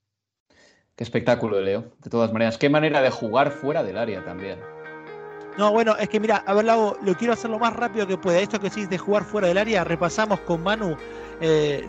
[0.97, 1.92] Qué espectáculo, Leo.
[2.03, 4.61] De todas maneras, qué manera de jugar fuera del área también.
[5.59, 8.16] No, bueno, es que mira, a ver, Lago, lo quiero hacer lo más rápido que
[8.16, 8.38] pueda.
[8.38, 10.97] Esto que decís de jugar fuera del área, repasamos con Manu
[11.40, 11.86] eh,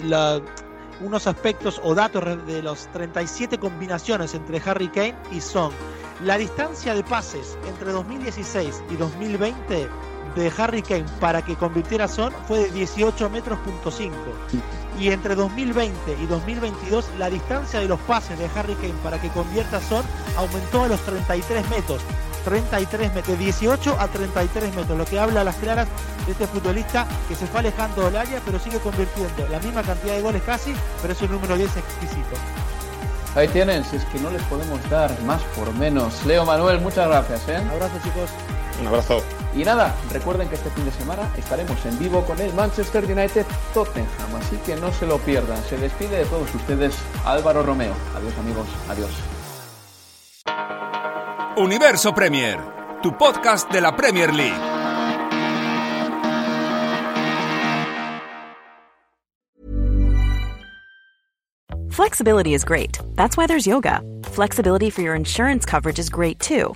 [1.02, 5.72] unos aspectos o datos de los 37 combinaciones entre Harry Kane y Son.
[6.24, 9.88] La distancia de pases entre 2016 y 2020
[10.36, 14.16] de Harry Kane para que convirtiera Son fue de 18 metros punto 5.
[15.00, 19.30] Y entre 2020 y 2022 la distancia de los pases de Harry Kane para que
[19.30, 20.04] convierta Son
[20.38, 22.02] aumentó a los 33 metros.
[22.46, 25.88] 33 metros, de 18 a 33 metros, lo que habla a las claras
[26.28, 30.14] de este futbolista que se fue alejando del área, pero sigue convirtiendo la misma cantidad
[30.14, 32.36] de goles casi, pero es un número 10 exquisito.
[33.36, 36.26] Ahí tienen, si es que no les podemos dar más por menos.
[36.26, 37.42] Leo Manuel, muchas gracias.
[37.50, 37.60] ¿eh?
[37.62, 38.30] Un abrazo chicos.
[38.80, 39.22] Un abrazo.
[39.56, 43.46] Y nada, recuerden que este fin de semana estaremos en vivo con el Manchester United
[43.74, 45.62] Tottenham, así que no se lo pierdan.
[45.64, 46.96] Se despide de todos ustedes
[47.26, 47.94] Álvaro Romeo.
[48.16, 49.12] Adiós amigos, adiós.
[51.58, 52.60] Universo Premier,
[53.02, 54.76] tu podcast de la Premier League.
[61.92, 63.00] Flexibility is great.
[63.16, 64.02] That's why there's yoga.
[64.26, 66.76] Flexibility for your insurance coverage is great too.